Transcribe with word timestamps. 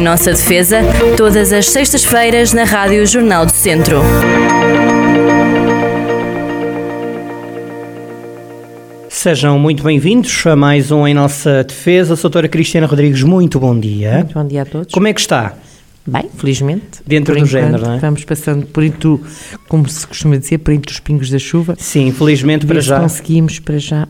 Em 0.00 0.02
nossa 0.02 0.32
defesa, 0.32 0.78
todas 1.14 1.52
as 1.52 1.66
sextas-feiras 1.66 2.54
na 2.54 2.64
Rádio 2.64 3.06
Jornal 3.06 3.44
do 3.44 3.52
Centro. 3.52 4.00
Sejam 9.10 9.58
muito 9.58 9.82
bem-vindos 9.82 10.46
a 10.46 10.56
mais 10.56 10.90
um 10.90 11.06
Em 11.06 11.12
Nossa 11.12 11.62
Defesa. 11.64 12.16
Doutora 12.16 12.48
Cristiana 12.48 12.86
Rodrigues, 12.86 13.22
muito 13.22 13.60
bom 13.60 13.78
dia. 13.78 14.14
Muito 14.20 14.32
bom 14.32 14.46
dia 14.46 14.62
a 14.62 14.64
todos. 14.64 14.90
Como 14.90 15.06
é 15.06 15.12
que 15.12 15.20
está? 15.20 15.52
Bem, 16.06 16.30
felizmente. 16.34 17.02
Dentro 17.06 17.38
do 17.38 17.44
género, 17.44 17.82
não 17.82 17.92
é? 17.92 17.98
Vamos 17.98 18.24
passando 18.24 18.64
por 18.64 18.82
entre, 18.82 19.20
como 19.68 19.86
se 19.86 20.06
costuma 20.06 20.38
dizer, 20.38 20.56
por 20.60 20.72
entre 20.72 20.94
os 20.94 20.98
pingos 20.98 21.28
da 21.28 21.38
chuva. 21.38 21.76
Sim, 21.78 22.10
felizmente 22.10 22.64
para 22.64 22.80
já. 22.80 23.00
conseguimos 23.00 23.58
para 23.58 23.76
já. 23.76 24.08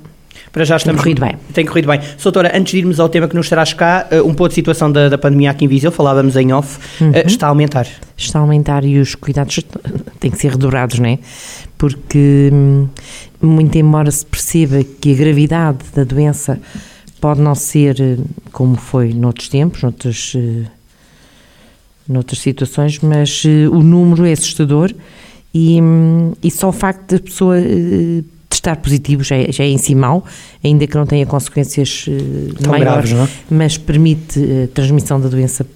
Para 0.53 0.65
já 0.65 0.77
estamos. 0.77 1.03
Tem 1.03 1.15
corrido 1.15 1.21
bem. 1.27 1.39
Tem 1.55 1.65
corrido 1.65 1.87
bem. 1.87 2.01
Doutora, 2.23 2.51
antes 2.57 2.73
de 2.73 2.79
irmos 2.79 2.99
ao 2.99 3.09
tema 3.09 3.29
que 3.29 3.37
nos 3.37 3.49
traz 3.49 3.73
cá, 3.73 4.09
eh, 4.11 4.21
um 4.21 4.35
pouco 4.35 4.49
de 4.49 4.55
situação 4.55 4.91
da, 4.91 5.09
da 5.09 5.17
pandemia 5.17 5.51
aqui 5.51 5.65
em 5.65 5.69
Viseu, 5.69 5.93
falávamos 5.93 6.35
em 6.37 6.53
off, 6.53 6.79
eh, 7.01 7.05
Uhum. 7.05 7.13
está 7.27 7.47
a 7.47 7.51
aumentar. 7.51 7.87
Está 8.17 8.41
a 8.41 8.43
aumentar 8.43 8.85
e 8.85 8.99
os 8.99 9.15
cuidados 9.15 9.61
têm 10.19 10.31
que 10.31 10.39
ser 10.39 10.51
redobrados, 10.51 10.99
não 10.99 11.07
é? 11.09 11.19
Porque, 11.79 12.51
hum, 12.53 12.89
muito 13.41 13.79
embora 13.79 14.11
se 14.11 14.27
perceba 14.27 14.83
que 15.01 15.13
a 15.13 15.15
gravidade 15.17 15.79
da 15.95 16.03
doença 16.03 16.59
pode 17.21 17.41
não 17.41 17.55
ser 17.55 18.01
eh, 18.01 18.17
como 18.51 18.75
foi 18.77 19.13
noutros 19.15 19.49
tempos, 19.49 19.83
noutros, 19.83 20.35
noutras 22.09 22.41
situações, 22.41 22.99
mas 22.99 23.45
o 23.45 23.83
número 23.83 24.27
é 24.27 24.33
assustador 24.33 24.93
e, 25.55 25.81
hum, 25.81 26.33
e 26.43 26.51
só 26.51 26.71
o 26.71 26.73
facto 26.73 27.15
da 27.15 27.21
pessoa 27.21 27.57
testar 28.61 28.77
positivo 28.77 29.25
já 29.25 29.37
é, 29.37 29.51
já 29.51 29.65
é 29.65 29.69
em 29.69 29.79
si 29.79 29.95
mau, 29.95 30.25
ainda 30.63 30.87
que 30.87 30.95
não 30.95 31.07
tenha 31.07 31.25
consequências 31.25 32.05
eh, 32.09 32.53
Tão 32.63 32.73
maiores, 32.73 33.11
graves, 33.13 33.31
é? 33.31 33.55
mas 33.55 33.79
permite 33.79 34.39
eh, 34.39 34.65
a 34.65 34.69
transmissão 34.69 35.19
da 35.19 35.29
doença 35.29 35.67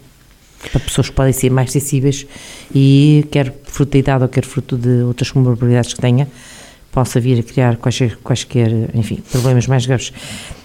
para 0.71 0.81
pessoas 0.81 1.09
que 1.09 1.15
podem 1.15 1.33
ser 1.33 1.51
mais 1.51 1.73
sensíveis 1.73 2.27
e 2.75 3.27
quer 3.31 3.53
fruto 3.65 3.93
da 3.93 3.99
idade 3.99 4.23
ou 4.23 4.29
quer 4.29 4.45
fruto 4.45 4.77
de 4.77 5.03
outras 5.03 5.31
comorbilidades 5.31 5.95
que 5.95 6.01
tenha, 6.01 6.29
possa 6.93 7.19
vir 7.21 7.41
a 7.41 7.43
criar 7.43 7.77
quaisquer, 7.77 8.17
quaisquer 8.23 8.71
enfim, 8.95 9.23
problemas 9.31 9.67
mais 9.67 9.85
graves. 9.85 10.13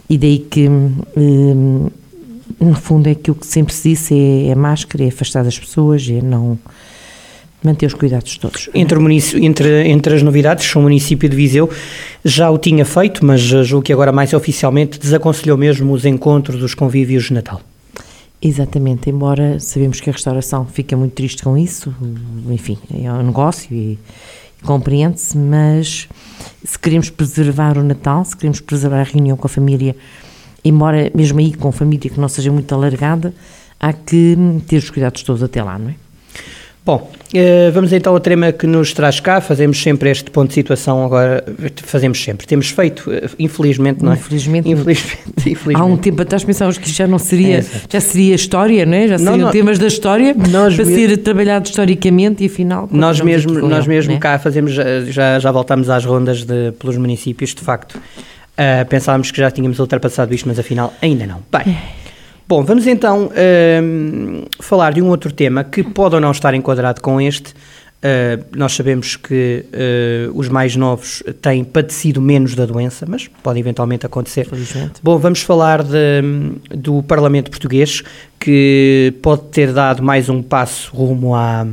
E 0.09 0.17
daí 0.17 0.39
que, 0.39 0.69
hum, 0.69 1.89
no 2.59 2.75
fundo, 2.75 3.07
é 3.07 3.15
que 3.15 3.31
o 3.31 3.35
que 3.35 3.45
sempre 3.45 3.73
se 3.73 3.89
disse 3.89 4.13
é, 4.13 4.47
é 4.49 4.55
máscara, 4.55 5.03
é 5.03 5.07
afastar 5.07 5.43
das 5.43 5.57
pessoas, 5.57 6.07
é 6.09 6.21
não 6.21 6.57
manter 7.63 7.85
os 7.85 7.93
cuidados 7.93 8.37
todos. 8.37 8.69
Entre, 8.73 8.97
entre, 9.45 9.87
entre 9.89 10.15
as 10.15 10.23
novidades, 10.23 10.73
o 10.75 10.81
município 10.81 11.27
de 11.27 11.35
Viseu 11.35 11.69
já 12.23 12.49
o 12.49 12.57
tinha 12.57 12.85
feito, 12.85 13.25
mas 13.25 13.41
eh, 13.51 13.63
julgo 13.63 13.83
que 13.83 13.93
agora 13.93 14.11
mais 14.11 14.33
oficialmente 14.33 14.99
desaconselhou 14.99 15.57
mesmo 15.57 15.91
os 15.91 16.05
encontros, 16.05 16.61
os 16.63 16.73
convívios 16.73 17.25
de 17.25 17.33
Natal. 17.33 17.61
Exatamente, 18.41 19.09
embora 19.09 19.59
sabemos 19.59 19.99
que 19.99 20.09
a 20.09 20.13
restauração 20.13 20.65
fica 20.65 20.95
muito 20.95 21.11
triste 21.11 21.43
com 21.43 21.57
isso, 21.57 21.93
enfim, 22.49 22.77
é 22.93 23.11
um 23.11 23.23
negócio 23.23 23.67
e, 23.75 23.99
e 24.57 24.63
compreende-se, 24.63 25.37
mas 25.37 26.07
se 26.63 26.79
queremos 26.79 27.09
preservar 27.09 27.77
o 27.77 27.83
Natal, 27.83 28.23
se 28.23 28.37
queremos 28.37 28.61
preservar 28.61 29.01
a 29.01 29.03
reunião 29.03 29.35
com 29.35 29.45
a 29.45 29.49
família, 29.49 29.93
embora 30.63 31.11
mesmo 31.13 31.39
aí 31.39 31.53
com 31.53 31.69
família 31.73 32.09
que 32.09 32.17
não 32.17 32.29
seja 32.29 32.49
muito 32.49 32.73
alargada, 32.73 33.33
há 33.77 33.91
que 33.91 34.37
ter 34.67 34.77
os 34.77 34.89
cuidados 34.89 35.21
todos 35.21 35.43
até 35.43 35.61
lá, 35.61 35.77
não 35.77 35.89
é? 35.89 35.95
Bom, 36.89 37.07
eh, 37.35 37.69
vamos 37.71 37.93
então 37.93 38.13
ao 38.13 38.19
tema 38.19 38.51
que 38.51 38.65
nos 38.65 38.93
traz 38.93 39.19
cá. 39.19 39.39
Fazemos 39.39 39.79
sempre 39.79 40.09
este 40.09 40.31
ponto 40.31 40.47
de 40.47 40.55
situação 40.55 41.05
agora. 41.05 41.43
Fazemos 41.83 42.19
sempre. 42.23 42.47
Temos 42.47 42.71
feito, 42.71 43.11
eh, 43.11 43.29
infelizmente, 43.37 44.03
não 44.03 44.11
é? 44.11 44.15
Infelizmente. 44.15 44.67
Infelizmente. 44.67 45.21
infelizmente. 45.37 45.75
Há 45.79 45.85
um 45.85 45.95
tempo 45.97 46.19
atrás 46.23 46.43
pensávamos 46.43 46.79
que 46.79 46.87
isto 46.87 46.97
já 46.97 47.05
não 47.05 47.19
seria, 47.19 47.59
É, 47.59 47.65
já 47.87 48.01
seria 48.01 48.33
história, 48.33 48.87
não 48.87 48.95
é? 48.95 49.07
Já 49.07 49.17
Não, 49.19 49.33
seriam 49.33 49.45
não. 49.45 49.51
temas 49.51 49.77
da 49.77 49.85
história 49.85 50.33
Nós 50.49 50.75
para 50.75 50.85
ser 50.85 51.15
trabalhado 51.17 51.67
historicamente 51.67 52.43
e 52.43 52.47
afinal 52.47 52.89
Nós 52.91 53.21
mesmo, 53.21 53.53
nós 53.53 53.85
ele, 53.85 53.89
mesmo 53.95 54.09
não 54.13 54.17
é? 54.17 54.19
cá 54.19 54.39
fazemos, 54.39 54.71
já- 54.73 55.37
já, 55.39 55.51
voltámos 55.51 55.91
às 55.91 56.03
rondas 56.03 56.43
de, 56.43 56.71
pelos 56.79 56.97
municípios, 56.97 57.53
de 57.53 57.61
facto. 57.61 57.99
Ah, 58.57 58.83
pensávamos 58.89 59.29
que 59.29 59.37
já 59.37 59.51
tínhamos 59.51 59.77
ultrapassado 59.77 60.33
isto, 60.33 60.47
mas 60.47 60.57
afinal 60.57 60.91
ainda 61.03 61.27
não. 61.27 61.37
Bem, 61.51 61.77
bom, 62.49 62.63
vamos 62.63 62.87
então 62.87 63.29
ahm, 63.35 64.43
falar 64.59 64.91
de 64.93 65.01
um 65.01 65.07
outro 65.07 65.31
tema 65.31 65.63
que 65.63 65.83
pode 65.83 66.15
ou 66.15 66.21
não 66.21 66.31
estar 66.31 66.53
enquadrado 66.55 66.99
com 66.99 67.21
este. 67.21 67.53
Ah, 68.01 68.39
nós 68.55 68.73
sabemos 68.73 69.15
que 69.15 69.65
ah, 69.71 70.31
os 70.33 70.49
mais 70.49 70.75
novos 70.75 71.21
têm 71.41 71.63
padecido 71.63 72.19
menos 72.21 72.55
da 72.55 72.65
doença, 72.65 73.05
mas 73.07 73.27
pode 73.43 73.59
eventualmente 73.59 74.05
acontecer. 74.05 74.45
Felizmente. 74.49 74.93
Bom, 75.03 75.17
vamos 75.19 75.41
falar 75.43 75.83
de- 75.83 76.21
do 76.75 77.03
Parlamento 77.03 77.51
Português, 77.51 78.01
que 78.39 79.13
pode 79.21 79.43
ter 79.51 79.71
dado 79.71 80.01
mais 80.01 80.27
um 80.29 80.41
passo 80.41 80.91
rumo 80.95 81.35
à, 81.35 81.67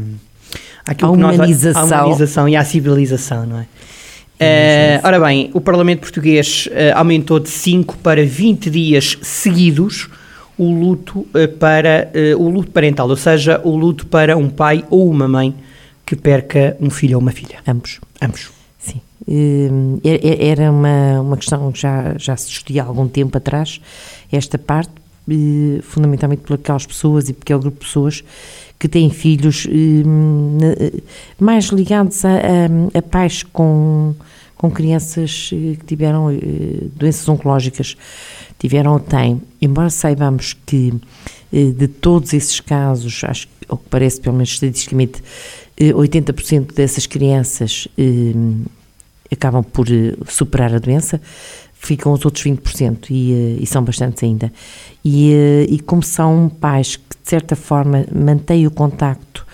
àquilo 0.86 1.12
que 1.12 1.18
nós- 1.18 1.36
humanização. 1.36 1.82
à 1.98 2.04
humanização 2.04 2.48
e 2.48 2.54
à 2.56 2.64
civilização, 2.64 3.46
não 3.46 3.60
é? 3.60 3.66
Eh, 4.38 5.00
ora 5.02 5.18
bem, 5.18 5.48
o 5.54 5.62
Parlamento 5.62 6.00
Português 6.00 6.68
aumentou 6.94 7.40
de 7.40 7.48
5 7.48 7.96
para 7.96 8.22
20 8.22 8.68
dias 8.68 9.16
seguidos 9.22 10.10
o 10.58 10.72
luto 10.72 11.26
eh, 11.34 11.46
para 11.46 12.10
eh, 12.14 12.34
o 12.34 12.48
luto 12.48 12.70
parental, 12.70 13.08
ou 13.08 13.16
seja, 13.16 13.60
o 13.64 13.76
luto 13.76 14.06
para 14.06 14.36
um 14.36 14.48
pai 14.48 14.84
ou 14.90 15.10
uma 15.10 15.28
mãe 15.28 15.54
que 16.04 16.16
perca 16.16 16.76
um 16.80 16.88
filho 16.90 17.16
ou 17.16 17.22
uma 17.22 17.32
filha. 17.32 17.58
Ambos. 17.66 18.00
Ambos. 18.22 18.50
Sim. 18.78 19.00
Hum, 19.28 19.98
e- 20.04 20.20
e- 20.22 20.48
Era 20.48 20.70
uma, 20.70 21.20
uma 21.20 21.36
questão 21.36 21.70
que 21.72 21.80
já, 21.80 22.14
já 22.16 22.36
se 22.36 22.48
discutia 22.48 22.82
há 22.82 22.86
algum 22.86 23.08
tempo 23.08 23.36
atrás, 23.36 23.80
esta 24.30 24.56
parte, 24.56 24.92
eh, 25.28 25.80
fundamentalmente 25.82 26.42
por 26.42 26.54
aquelas 26.54 26.86
pessoas 26.86 27.28
e 27.28 27.32
por 27.32 27.42
aquele 27.42 27.58
grupo 27.60 27.78
de 27.80 27.86
pessoas 27.86 28.24
que 28.78 28.88
têm 28.88 29.10
filhos 29.10 29.66
hum, 29.70 30.58
mais 31.38 31.66
ligados 31.66 32.24
a, 32.24 32.30
a- 32.30 32.98
a 32.98 33.02
pais 33.02 33.42
com, 33.42 34.14
com 34.56 34.70
crianças 34.70 35.48
que 35.50 35.78
tiveram 35.86 36.28
doenças 36.94 37.28
oncológicas, 37.28 37.96
tiveram 38.58 38.92
ou 38.92 39.00
têm, 39.00 39.40
embora 39.60 39.90
saibamos 39.90 40.54
que 40.66 40.94
eh, 41.52 41.70
de 41.70 41.88
todos 41.88 42.32
esses 42.32 42.60
casos, 42.60 43.22
acho 43.24 43.48
ao 43.68 43.76
que 43.76 43.88
parece, 43.88 44.20
pelo 44.20 44.34
menos 44.36 44.50
estatisticamente, 44.50 45.22
eh, 45.76 45.92
80% 45.92 46.74
dessas 46.74 47.06
crianças 47.06 47.88
eh, 47.98 48.32
acabam 49.30 49.62
por 49.62 49.86
eh, 49.88 50.16
superar 50.26 50.74
a 50.74 50.78
doença, 50.78 51.20
ficam 51.74 52.12
os 52.12 52.24
outros 52.24 52.44
20% 52.44 53.10
e, 53.10 53.32
eh, 53.32 53.62
e 53.62 53.66
são 53.66 53.82
bastantes 53.82 54.22
ainda. 54.22 54.52
E, 55.04 55.32
eh, 55.32 55.66
e 55.68 55.80
como 55.80 56.02
são 56.02 56.48
pais 56.48 56.96
que, 56.96 57.16
de 57.22 57.30
certa 57.30 57.54
forma, 57.56 58.06
mantêm 58.12 58.66
o 58.66 58.70
contacto 58.70 59.46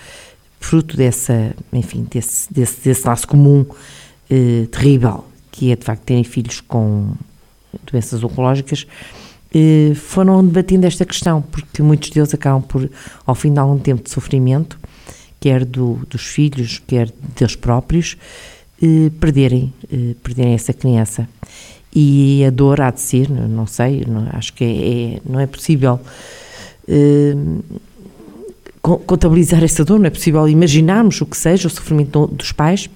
fruto 0.59 0.95
dessa, 0.95 1.53
enfim, 1.71 2.07
desse, 2.09 2.51
desse, 2.51 2.81
desse 2.81 3.05
laço 3.05 3.27
comum 3.27 3.65
eh, 4.29 4.67
terrível, 4.71 5.25
que 5.51 5.71
é, 5.71 5.75
de 5.75 5.83
facto, 5.83 6.03
terem 6.03 6.23
filhos 6.23 6.61
com 6.61 7.13
doenças 7.91 8.23
oncológicas, 8.23 8.85
eh, 9.53 9.93
foram 9.95 10.45
debatendo 10.45 10.85
esta 10.87 11.05
questão, 11.05 11.41
porque 11.41 11.81
muitos 11.81 12.09
deles 12.09 12.33
acabam 12.33 12.61
por, 12.61 12.89
ao 13.25 13.35
fim 13.35 13.53
de 13.53 13.59
algum 13.59 13.77
tempo 13.77 14.03
de 14.03 14.09
sofrimento, 14.09 14.79
quer 15.39 15.63
do, 15.65 15.99
dos 16.09 16.21
filhos, 16.25 16.81
quer 16.87 17.11
deles 17.37 17.55
próprios, 17.55 18.17
eh, 18.81 19.09
perderem, 19.19 19.73
eh, 19.91 20.15
perderem 20.23 20.53
essa 20.53 20.73
criança. 20.73 21.27
E 21.95 22.43
a 22.45 22.49
dor 22.49 22.81
há 22.81 22.89
de 22.89 23.01
ser, 23.01 23.29
não- 23.29 23.67
sei, 23.67 24.03
não- 24.07 24.27
acho 24.33 24.51
que 24.53 24.63
é, 24.63 25.13
é- 25.17 25.21
não 25.29 25.39
é 25.39 25.45
possível 25.45 25.99
co- 28.81 28.97
contabilizar 28.99 29.63
essa 29.63 29.85
dor, 29.85 29.99
não 29.99 30.07
é 30.07 30.09
possível 30.09 30.47
imaginarmos 30.49 31.21
o 31.21 31.25
que 31.25 31.37
seja 31.37 31.67
o 31.67 31.71
sofrimento 31.71 32.27
do- 32.27 32.35
dos 32.35 32.51
pais. 32.51 32.89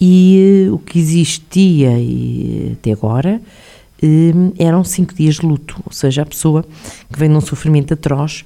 E 0.00 0.66
eh, 0.66 0.70
o 0.70 0.78
que 0.78 0.98
existia 0.98 1.98
e, 1.98 2.76
até 2.78 2.92
agora 2.92 3.40
eh, 4.02 4.32
eram 4.58 4.84
cinco 4.84 5.12
dias 5.14 5.36
de 5.36 5.46
luto, 5.46 5.80
ou 5.84 5.92
seja, 5.92 6.22
a 6.22 6.26
pessoa 6.26 6.64
que 7.12 7.18
vem 7.18 7.28
num 7.28 7.40
sofrimento 7.40 7.94
atroz, 7.94 8.44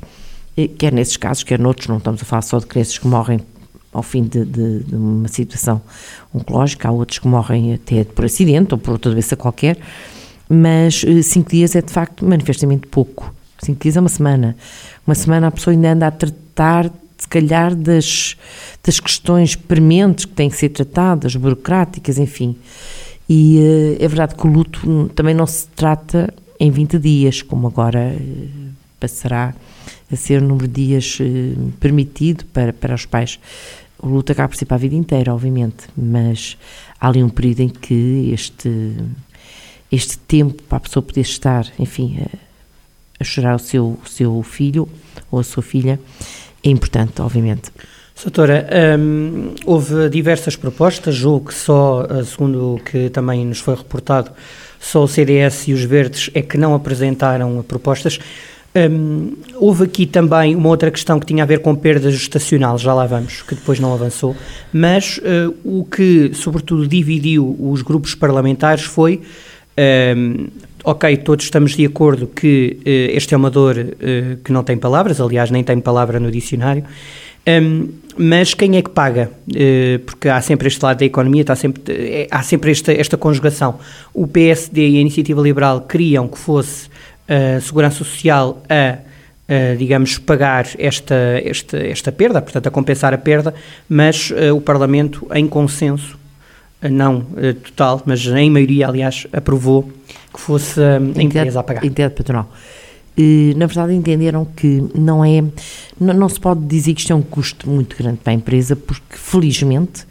eh, 0.56 0.66
quer 0.68 0.92
nesses 0.92 1.16
casos, 1.16 1.42
quer 1.44 1.58
noutros, 1.58 1.88
não 1.88 1.98
estamos 1.98 2.22
a 2.22 2.24
falar 2.24 2.42
só 2.42 2.58
de 2.58 2.66
crianças 2.66 2.96
que 2.98 3.06
morrem 3.06 3.40
ao 3.92 4.02
fim 4.02 4.22
de, 4.22 4.42
de- 4.46 4.84
de 4.84 4.94
uma 4.94 5.28
situação 5.28 5.82
oncológica, 6.32 6.88
há 6.88 6.90
outros 6.90 7.18
que 7.18 7.28
morrem 7.28 7.74
até 7.74 8.04
por 8.04 8.24
acidente 8.24 8.72
ou 8.72 8.78
por 8.78 8.92
outra 8.92 9.10
doença 9.12 9.36
qualquer, 9.36 9.76
mas 10.48 11.04
eh, 11.06 11.20
cinco 11.20 11.50
dias 11.50 11.76
é 11.76 11.82
de 11.82 11.92
facto 11.92 12.24
manifestamente 12.24 12.86
pouco. 12.88 13.34
Cinco 13.62 13.80
dias 13.82 13.96
é 13.96 14.00
uma 14.00 14.08
semana. 14.08 14.56
Uma 15.06 15.14
semana 15.14 15.48
a 15.48 15.50
pessoa 15.50 15.72
ainda 15.74 15.92
anda 15.92 16.06
a 16.06 16.10
tratar, 16.10 16.90
se 17.22 17.28
calhar, 17.28 17.72
das, 17.74 18.36
das 18.82 18.98
questões 18.98 19.54
prementes 19.54 20.24
que 20.24 20.32
têm 20.32 20.50
que 20.50 20.56
ser 20.56 20.70
tratadas, 20.70 21.36
burocráticas, 21.36 22.18
enfim. 22.18 22.56
E 23.28 23.60
eh, 23.60 24.04
é 24.04 24.08
verdade 24.08 24.34
que 24.34 24.44
o 24.44 24.50
luto 24.50 25.08
também 25.14 25.32
não 25.32 25.46
se 25.46 25.68
trata 25.68 26.34
em 26.58 26.68
20 26.68 26.98
dias, 26.98 27.40
como 27.40 27.68
agora 27.68 28.00
eh, 28.00 28.48
passará 28.98 29.54
a 30.10 30.16
ser 30.16 30.42
o 30.42 30.44
número 30.44 30.66
de 30.66 30.84
dias 30.84 31.18
eh, 31.20 31.54
permitido 31.78 32.44
para, 32.46 32.72
para 32.72 32.92
os 32.92 33.06
pais. 33.06 33.38
O 34.00 34.08
luto 34.08 34.32
acaba 34.32 34.48
por 34.48 34.56
ser 34.56 34.66
para 34.66 34.74
a 34.74 34.80
vida 34.80 34.96
inteira, 34.96 35.32
obviamente, 35.32 35.86
mas 35.96 36.58
há 37.00 37.06
ali 37.06 37.22
um 37.22 37.28
período 37.28 37.60
em 37.60 37.68
que 37.68 38.30
este, 38.34 38.96
este 39.92 40.18
tempo 40.18 40.60
para 40.64 40.78
a 40.78 40.80
pessoa 40.80 41.04
poder 41.04 41.20
estar, 41.20 41.72
enfim, 41.78 42.18
a, 42.20 42.36
a 43.20 43.24
chorar 43.24 43.54
o 43.54 43.60
seu, 43.60 43.96
o 44.04 44.08
seu 44.08 44.42
filho 44.42 44.88
ou 45.30 45.38
a 45.38 45.44
sua 45.44 45.62
filha, 45.62 46.00
é 46.64 46.68
importante, 46.68 47.20
obviamente. 47.20 47.70
Doutora, 48.22 48.68
hum, 48.98 49.54
houve 49.66 50.08
diversas 50.08 50.54
propostas, 50.54 51.14
julgo 51.14 51.48
que 51.48 51.54
só, 51.54 52.06
eh, 52.08 52.22
segundo 52.22 52.74
o 52.74 52.78
que 52.78 53.10
também 53.10 53.44
nos 53.44 53.58
foi 53.58 53.74
reportado, 53.74 54.30
só 54.78 55.02
o 55.02 55.08
CDS 55.08 55.66
e 55.68 55.72
os 55.72 55.82
Verdes 55.82 56.30
é 56.32 56.40
que 56.40 56.56
não 56.56 56.72
apresentaram 56.72 57.64
propostas. 57.66 58.20
Hum, 58.74 59.34
houve 59.56 59.84
aqui 59.84 60.06
também 60.06 60.54
uma 60.54 60.68
outra 60.68 60.90
questão 60.90 61.18
que 61.18 61.26
tinha 61.26 61.42
a 61.42 61.46
ver 61.46 61.58
com 61.60 61.74
perda 61.74 62.10
gestacional, 62.10 62.78
já 62.78 62.94
lá 62.94 63.06
vamos, 63.06 63.42
que 63.42 63.54
depois 63.56 63.80
não 63.80 63.92
avançou, 63.92 64.36
mas 64.72 65.18
uh, 65.18 65.54
o 65.64 65.84
que, 65.84 66.32
sobretudo, 66.32 66.86
dividiu 66.86 67.56
os 67.60 67.82
grupos 67.82 68.14
parlamentares 68.14 68.84
foi. 68.84 69.20
Um, 70.16 70.48
ok, 70.84 71.16
todos 71.18 71.44
estamos 71.44 71.76
de 71.76 71.86
acordo 71.86 72.26
que 72.26 72.78
uh, 72.80 73.16
este 73.16 73.34
é 73.34 73.36
uma 73.36 73.50
dor 73.50 73.76
uh, 73.76 74.36
que 74.42 74.52
não 74.52 74.64
tem 74.64 74.76
palavras, 74.76 75.20
aliás, 75.20 75.50
nem 75.50 75.62
tem 75.62 75.80
palavra 75.80 76.18
no 76.18 76.30
dicionário, 76.30 76.84
um, 77.46 77.88
mas 78.16 78.54
quem 78.54 78.76
é 78.76 78.82
que 78.82 78.90
paga? 78.90 79.30
Uh, 79.48 79.98
porque 80.00 80.28
há 80.28 80.40
sempre 80.40 80.68
este 80.68 80.82
lado 80.84 80.98
da 80.98 81.04
economia, 81.04 81.40
está 81.40 81.56
sempre, 81.56 81.82
é, 81.88 82.28
há 82.30 82.42
sempre 82.42 82.70
esta, 82.70 82.92
esta 82.92 83.16
conjugação. 83.16 83.78
O 84.12 84.26
PSD 84.26 84.88
e 84.88 84.98
a 84.98 85.00
Iniciativa 85.00 85.40
Liberal 85.40 85.80
queriam 85.80 86.28
que 86.28 86.38
fosse 86.38 86.88
a 87.28 87.60
Segurança 87.60 87.98
Social 87.98 88.62
a, 88.68 88.98
a 89.48 89.74
digamos, 89.76 90.18
pagar 90.18 90.68
esta, 90.78 91.14
esta, 91.44 91.78
esta 91.78 92.12
perda, 92.12 92.42
portanto, 92.42 92.66
a 92.66 92.70
compensar 92.70 93.14
a 93.14 93.18
perda, 93.18 93.54
mas 93.88 94.30
uh, 94.30 94.54
o 94.54 94.60
Parlamento, 94.60 95.26
em 95.34 95.48
consenso, 95.48 96.16
uh, 96.16 96.21
não 96.90 97.18
uh, 97.18 97.54
total, 97.62 98.02
mas 98.04 98.24
em 98.26 98.50
maioria, 98.50 98.88
aliás, 98.88 99.26
aprovou 99.32 99.90
que 100.32 100.40
fosse 100.40 100.80
a 100.80 101.22
empresa 101.22 101.60
a 101.60 101.62
pagar. 101.62 101.84
Entidade 101.84 102.14
patronal 102.14 102.48
na 103.56 103.66
verdade 103.66 103.94
entenderam 103.94 104.44
que 104.44 104.82
não 104.94 105.24
é, 105.24 105.44
não, 106.00 106.14
não, 106.14 106.28
se 106.28 106.40
pode 106.40 106.64
dizer 106.64 106.94
que 106.94 107.00
isto 107.00 107.12
é 107.12 107.16
um 107.16 107.22
custo 107.22 107.68
muito 107.68 107.96
grande 107.96 108.18
para 108.18 108.32
a 108.32 108.34
empresa, 108.34 108.74
porque 108.74 109.16
felizmente 109.16 110.06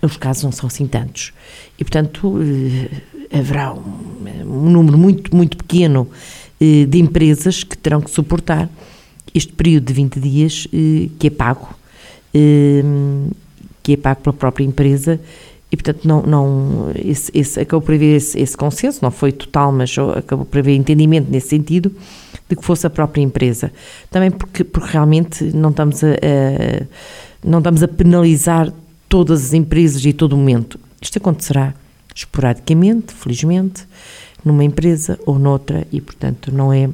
os 0.00 0.16
casos 0.16 0.42
não 0.42 0.52
são 0.52 0.66
assim 0.66 0.86
tantos. 0.86 1.32
E 1.78 1.84
portanto 1.84 2.38
eh, 2.40 3.38
haverá 3.38 3.72
um, 3.72 4.24
um, 4.44 4.70
número 4.70 4.96
muito, 4.96 5.34
muito 5.34 5.56
pequeno 5.56 6.08
eh, 6.60 6.86
de 6.86 6.98
empresas 6.98 7.62
que 7.62 7.76
terão 7.76 8.00
que 8.00 8.10
suportar 8.10 8.68
este 9.34 9.52
período 9.52 9.84
de 9.84 9.92
20 9.92 10.20
dias 10.20 10.66
eh, 10.72 11.08
que 11.18 11.26
é 11.26 11.30
pago, 11.30 11.68
que 13.82 13.92
é 13.92 13.96
pago 13.98 14.22
pela 14.22 14.32
própria 14.32 14.64
empresa 14.64 15.20
e, 15.72 15.76
portanto, 15.76 16.06
não, 16.06 16.20
não, 16.22 16.92
esse, 16.94 17.30
esse, 17.32 17.58
acabou 17.58 17.80
por 17.80 17.94
haver 17.94 18.16
esse, 18.16 18.38
esse, 18.38 18.54
consenso, 18.54 18.98
não 19.00 19.10
foi 19.10 19.32
total, 19.32 19.72
mas 19.72 19.96
acabou 19.98 20.44
por 20.44 20.58
haver 20.58 20.76
entendimento 20.76 21.30
nesse 21.30 21.48
sentido, 21.48 21.90
de 22.46 22.54
que 22.54 22.62
fosse 22.62 22.86
a 22.86 22.90
própria 22.90 23.22
empresa. 23.22 23.72
Também 24.10 24.30
porque, 24.30 24.64
porque 24.64 24.92
realmente 24.92 25.42
não 25.56 25.70
estamos 25.70 26.04
a, 26.04 26.08
a 26.08 26.86
não 27.42 27.58
estamos 27.58 27.82
a 27.82 27.88
penalizar 27.88 28.70
todas 29.08 29.46
as 29.46 29.54
empresas 29.54 30.04
e 30.04 30.12
todo 30.12 30.36
momento. 30.36 30.78
Isto 31.00 31.16
acontecerá 31.16 31.74
esporadicamente, 32.14 33.14
felizmente, 33.14 33.88
numa 34.44 34.62
empresa 34.62 35.18
ou 35.24 35.38
noutra 35.38 35.86
e, 35.90 36.02
portanto, 36.02 36.52
não 36.52 36.70
é 36.70 36.90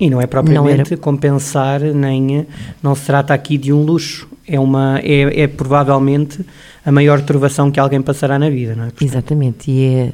e 0.00 0.08
não 0.08 0.20
é 0.20 0.26
propriamente 0.26 0.92
não 0.92 0.98
compensar, 0.98 1.80
nem 1.80 2.46
não 2.82 2.94
se 2.94 3.06
trata 3.06 3.34
aqui 3.34 3.58
de 3.58 3.72
um 3.72 3.82
luxo. 3.82 4.28
É, 4.46 4.58
uma, 4.58 4.98
é, 5.02 5.42
é 5.42 5.46
provavelmente 5.46 6.40
a 6.84 6.90
maior 6.90 7.20
turvação 7.20 7.70
que 7.70 7.78
alguém 7.78 8.00
passará 8.00 8.38
na 8.38 8.48
vida, 8.48 8.74
não 8.74 8.84
é? 8.84 8.86
Portanto, 8.86 9.10
Exatamente, 9.10 9.70
e 9.70 9.84
é. 9.84 10.12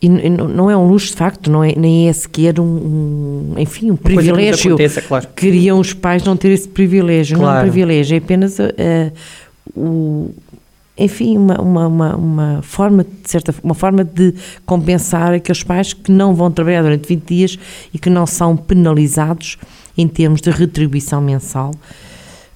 E 0.00 0.08
não 0.08 0.70
é 0.70 0.76
um 0.76 0.86
luxo, 0.86 1.08
de 1.08 1.16
facto, 1.16 1.50
não 1.50 1.64
é, 1.64 1.74
nem 1.74 2.08
é 2.08 2.12
sequer 2.12 2.60
um, 2.60 2.64
um 2.64 3.54
enfim, 3.56 3.90
um 3.90 3.96
privilégio. 3.96 4.74
Aconteça, 4.74 5.00
claro. 5.00 5.26
Queriam 5.34 5.80
os 5.80 5.94
pais 5.94 6.22
não 6.22 6.36
ter 6.36 6.50
esse 6.50 6.68
privilégio. 6.68 7.38
Claro. 7.38 7.50
Não 7.50 7.56
é 7.56 7.60
um 7.60 7.62
privilégio, 7.62 8.14
é 8.14 8.18
apenas 8.18 8.58
uh, 8.58 9.12
o, 9.74 10.34
enfim, 10.98 11.36
uma, 11.36 11.60
uma, 11.60 11.86
uma, 11.86 12.16
uma, 12.16 12.62
forma, 12.62 13.04
de 13.04 13.30
certa, 13.30 13.54
uma 13.62 13.74
forma 13.74 14.02
de 14.02 14.34
compensar 14.64 15.34
aqueles 15.34 15.62
pais 15.62 15.92
que 15.92 16.10
não 16.10 16.34
vão 16.34 16.50
trabalhar 16.50 16.82
durante 16.82 17.08
20 17.08 17.24
dias 17.24 17.58
e 17.92 17.98
que 17.98 18.08
não 18.08 18.26
são 18.26 18.56
penalizados 18.56 19.58
em 19.96 20.08
termos 20.08 20.40
de 20.40 20.50
retribuição 20.50 21.20
mensal 21.20 21.72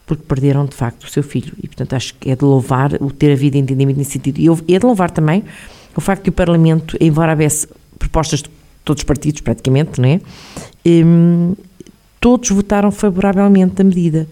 porque 0.06 0.24
perderam 0.24 0.66
de 0.66 0.74
facto 0.74 1.04
o 1.04 1.08
seu 1.08 1.22
filho. 1.22 1.52
E 1.62 1.68
portanto 1.68 1.92
acho 1.94 2.14
que 2.14 2.30
é 2.30 2.34
de 2.34 2.44
louvar 2.44 2.94
o 2.94 3.12
ter 3.12 3.30
havido 3.32 3.56
entendimento 3.56 3.96
nesse 3.96 4.12
sentido. 4.12 4.40
E 4.66 4.74
é 4.74 4.78
de 4.78 4.84
louvar 4.84 5.08
também 5.08 5.44
o 5.94 6.00
facto 6.00 6.24
que 6.24 6.30
o 6.30 6.32
Parlamento, 6.32 6.96
embora 7.00 7.30
houvesse 7.30 7.68
propostas 7.96 8.42
de 8.42 8.50
todos 8.84 9.02
os 9.02 9.04
partidos 9.04 9.40
praticamente, 9.40 10.00
não 10.00 10.08
é? 10.08 10.20
Um, 10.84 11.54
todos 12.18 12.50
votaram 12.50 12.90
favoravelmente 12.90 13.74
da 13.74 13.84
medida 13.84 14.26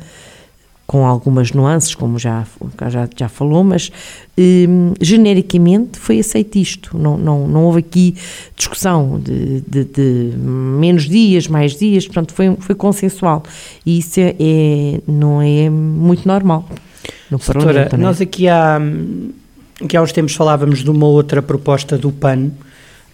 com 0.89 1.05
algumas 1.05 1.53
nuances, 1.53 1.95
como 1.95 2.19
já, 2.19 2.47
já, 2.89 3.07
já 3.15 3.29
falou, 3.29 3.63
mas 3.63 3.93
um, 4.39 4.95
genericamente 4.99 5.99
foi 5.99 6.19
aceito 6.19 6.57
isto. 6.57 6.97
Não, 6.97 7.19
não, 7.19 7.47
não 7.47 7.65
houve 7.67 7.81
aqui 7.81 8.17
discussão 8.57 9.21
de, 9.23 9.61
de, 9.69 9.85
de, 9.85 10.33
menos 10.35 11.07
dias, 11.07 11.47
mais 11.47 11.77
dias, 11.77 12.07
portanto 12.07 12.33
foi, 12.33 12.57
foi 12.59 12.75
consensual. 12.75 13.43
E 13.85 13.99
isso 13.99 14.19
é, 14.19 14.35
é 14.41 15.01
não 15.07 15.43
é 15.43 15.69
muito 15.69 16.27
normal. 16.27 16.67
No 17.31 17.37
Doutora, 17.37 17.91
é? 17.93 17.97
nós 17.99 18.23
aqui 18.23 18.49
há, 18.49 18.81
aqui 19.85 19.95
há 19.95 20.01
uns 20.01 20.13
tempos 20.13 20.35
falávamos 20.35 20.83
de 20.83 20.91
uma 20.91 21.07
outra 21.07 21.43
proposta 21.43 21.99
do 21.99 22.11
PAN, 22.11 22.51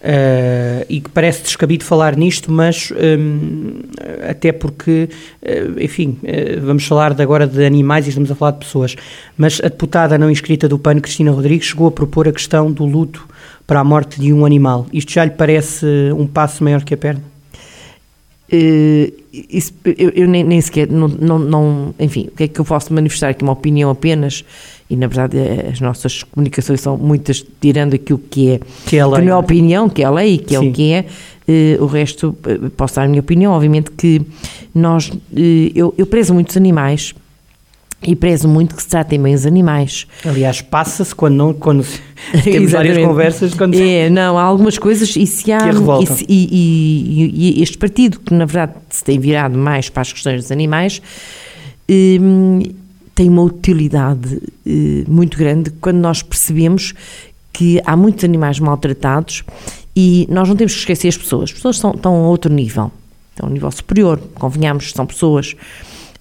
Uh, 0.05 0.85
e 0.87 1.01
que 1.01 1.09
parece 1.09 1.41
descabido 1.41 1.83
falar 1.83 2.15
nisto, 2.15 2.51
mas 2.51 2.93
um, 3.19 3.79
até 4.29 4.51
porque, 4.51 5.09
uh, 5.41 5.81
enfim, 5.81 6.19
uh, 6.21 6.61
vamos 6.61 6.85
falar 6.85 7.15
de 7.15 7.23
agora 7.23 7.47
de 7.47 7.65
animais 7.65 8.05
e 8.05 8.09
estamos 8.09 8.29
a 8.29 8.35
falar 8.35 8.51
de 8.51 8.59
pessoas, 8.59 8.95
mas 9.35 9.59
a 9.63 9.67
deputada 9.67 10.15
não 10.15 10.29
inscrita 10.29 10.67
do 10.67 10.77
PAN, 10.77 10.99
Cristina 10.99 11.31
Rodrigues, 11.31 11.69
chegou 11.69 11.87
a 11.87 11.91
propor 11.91 12.27
a 12.27 12.31
questão 12.31 12.71
do 12.71 12.85
luto 12.85 13.27
para 13.65 13.79
a 13.79 13.83
morte 13.83 14.21
de 14.21 14.31
um 14.31 14.45
animal. 14.45 14.85
Isto 14.93 15.11
já 15.11 15.25
lhe 15.25 15.31
parece 15.31 15.87
um 16.15 16.27
passo 16.27 16.63
maior 16.63 16.83
que 16.83 16.93
a 16.93 16.97
perna? 16.97 17.23
Isso, 19.49 19.73
eu, 19.85 20.09
eu 20.09 20.27
nem, 20.27 20.43
nem, 20.43 20.61
sequer, 20.61 20.89
não, 20.89 21.07
não, 21.07 21.39
não, 21.39 21.95
enfim, 21.99 22.29
o 22.31 22.35
que 22.35 22.43
é 22.43 22.47
que 22.47 22.59
eu 22.59 22.65
posso 22.65 22.93
manifestar 22.93 23.29
aqui? 23.29 23.43
Uma 23.43 23.53
opinião 23.53 23.89
apenas 23.89 24.43
e 24.89 24.95
na 24.95 25.07
verdade 25.07 25.37
eh, 25.37 25.69
as 25.71 25.79
nossas 25.81 26.23
comunicações 26.23 26.81
são 26.81 26.97
muitas 26.97 27.43
tirando 27.59 27.95
aquilo 27.95 28.19
que 28.19 28.51
é, 28.51 28.59
que, 28.85 28.97
é 28.97 29.05
lei, 29.05 29.19
que 29.19 29.25
não 29.25 29.33
é 29.33 29.37
opinião, 29.37 29.89
que 29.89 30.01
é 30.03 30.05
a 30.05 30.11
lei, 30.11 30.37
que 30.37 30.55
Sim. 30.55 30.55
é 30.55 30.59
o 30.59 30.71
que 30.71 30.91
é, 30.91 31.05
uh, 31.79 31.83
o 31.83 31.87
resto 31.87 32.29
uh, 32.29 32.69
posso 32.71 32.95
dar 32.95 33.03
a 33.03 33.07
minha 33.07 33.19
opinião, 33.19 33.51
obviamente 33.53 33.91
que 33.91 34.21
nós, 34.73 35.11
eu, 35.73 35.93
eu 35.97 36.05
prezo 36.05 36.33
muitos 36.33 36.55
animais 36.55 37.13
e 38.01 38.15
prezo 38.15 38.47
muito 38.47 38.75
que 38.75 38.81
se 38.81 38.87
tratem 38.87 39.21
bem 39.21 39.33
os 39.33 39.45
animais. 39.45 40.05
Aliás, 40.23 40.61
passa-se 40.61 41.13
quando 41.13 41.35
não, 41.35 41.53
quando 41.53 41.85
temos 42.43 42.71
várias 42.71 42.97
conversas. 42.97 43.53
Quando 43.53 43.75
é, 43.75 44.09
não, 44.09 44.37
há 44.37 44.43
algumas 44.43 44.77
coisas 44.77 45.15
e 45.15 45.25
se 45.25 45.51
há. 45.51 45.59
E, 46.27 46.33
e, 46.33 47.23
e, 47.23 47.59
e, 47.59 47.63
este 47.63 47.77
partido, 47.77 48.19
que 48.19 48.33
na 48.33 48.45
verdade 48.45 48.73
se 48.89 49.03
tem 49.03 49.19
virado 49.19 49.57
mais 49.57 49.89
para 49.89 50.01
as 50.01 50.13
questões 50.13 50.41
dos 50.41 50.51
animais, 50.51 51.01
um, 51.89 52.61
tem 53.15 53.29
uma 53.29 53.43
utilidade 53.43 54.41
eh, 54.67 55.05
muito 55.07 55.37
grande 55.37 55.71
quando 55.79 55.97
nós 55.97 56.21
percebemos 56.21 56.93
que 57.53 57.81
há 57.85 57.95
muitos 57.95 58.25
animais 58.25 58.59
maltratados 58.59 59.43
e 59.95 60.27
nós 60.29 60.49
não 60.49 60.55
temos 60.57 60.73
que 60.73 60.79
esquecer 60.79 61.07
as 61.07 61.17
pessoas. 61.17 61.43
As 61.43 61.53
pessoas 61.53 61.77
estão, 61.77 61.91
estão 61.91 62.13
a 62.13 62.27
outro 62.27 62.51
nível, 62.51 62.91
estão 63.31 63.47
a 63.47 63.49
um 63.49 63.53
nível 63.53 63.71
superior, 63.71 64.19
convenhamos, 64.33 64.91
são 64.91 65.05
pessoas. 65.05 65.55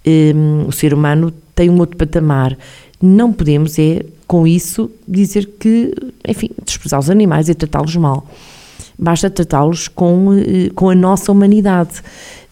Um, 0.06 0.66
o 0.68 0.72
ser 0.72 0.94
humano 0.94 1.32
tem 1.54 1.70
um 1.70 1.78
outro 1.78 1.96
patamar. 1.96 2.56
Não 3.00 3.32
podemos, 3.32 3.78
é 3.78 4.04
com 4.26 4.46
isso, 4.46 4.90
dizer 5.06 5.50
que, 5.58 5.92
enfim, 6.26 6.50
desprezar 6.64 6.99
os 6.99 7.11
animais 7.11 7.49
e 7.49 7.54
tratá-los 7.54 7.94
mal. 7.96 8.26
Basta 8.99 9.28
tratá-los 9.28 9.88
com, 9.88 10.34
eh, 10.34 10.70
com 10.75 10.88
a 10.88 10.94
nossa 10.94 11.30
humanidade. 11.30 12.02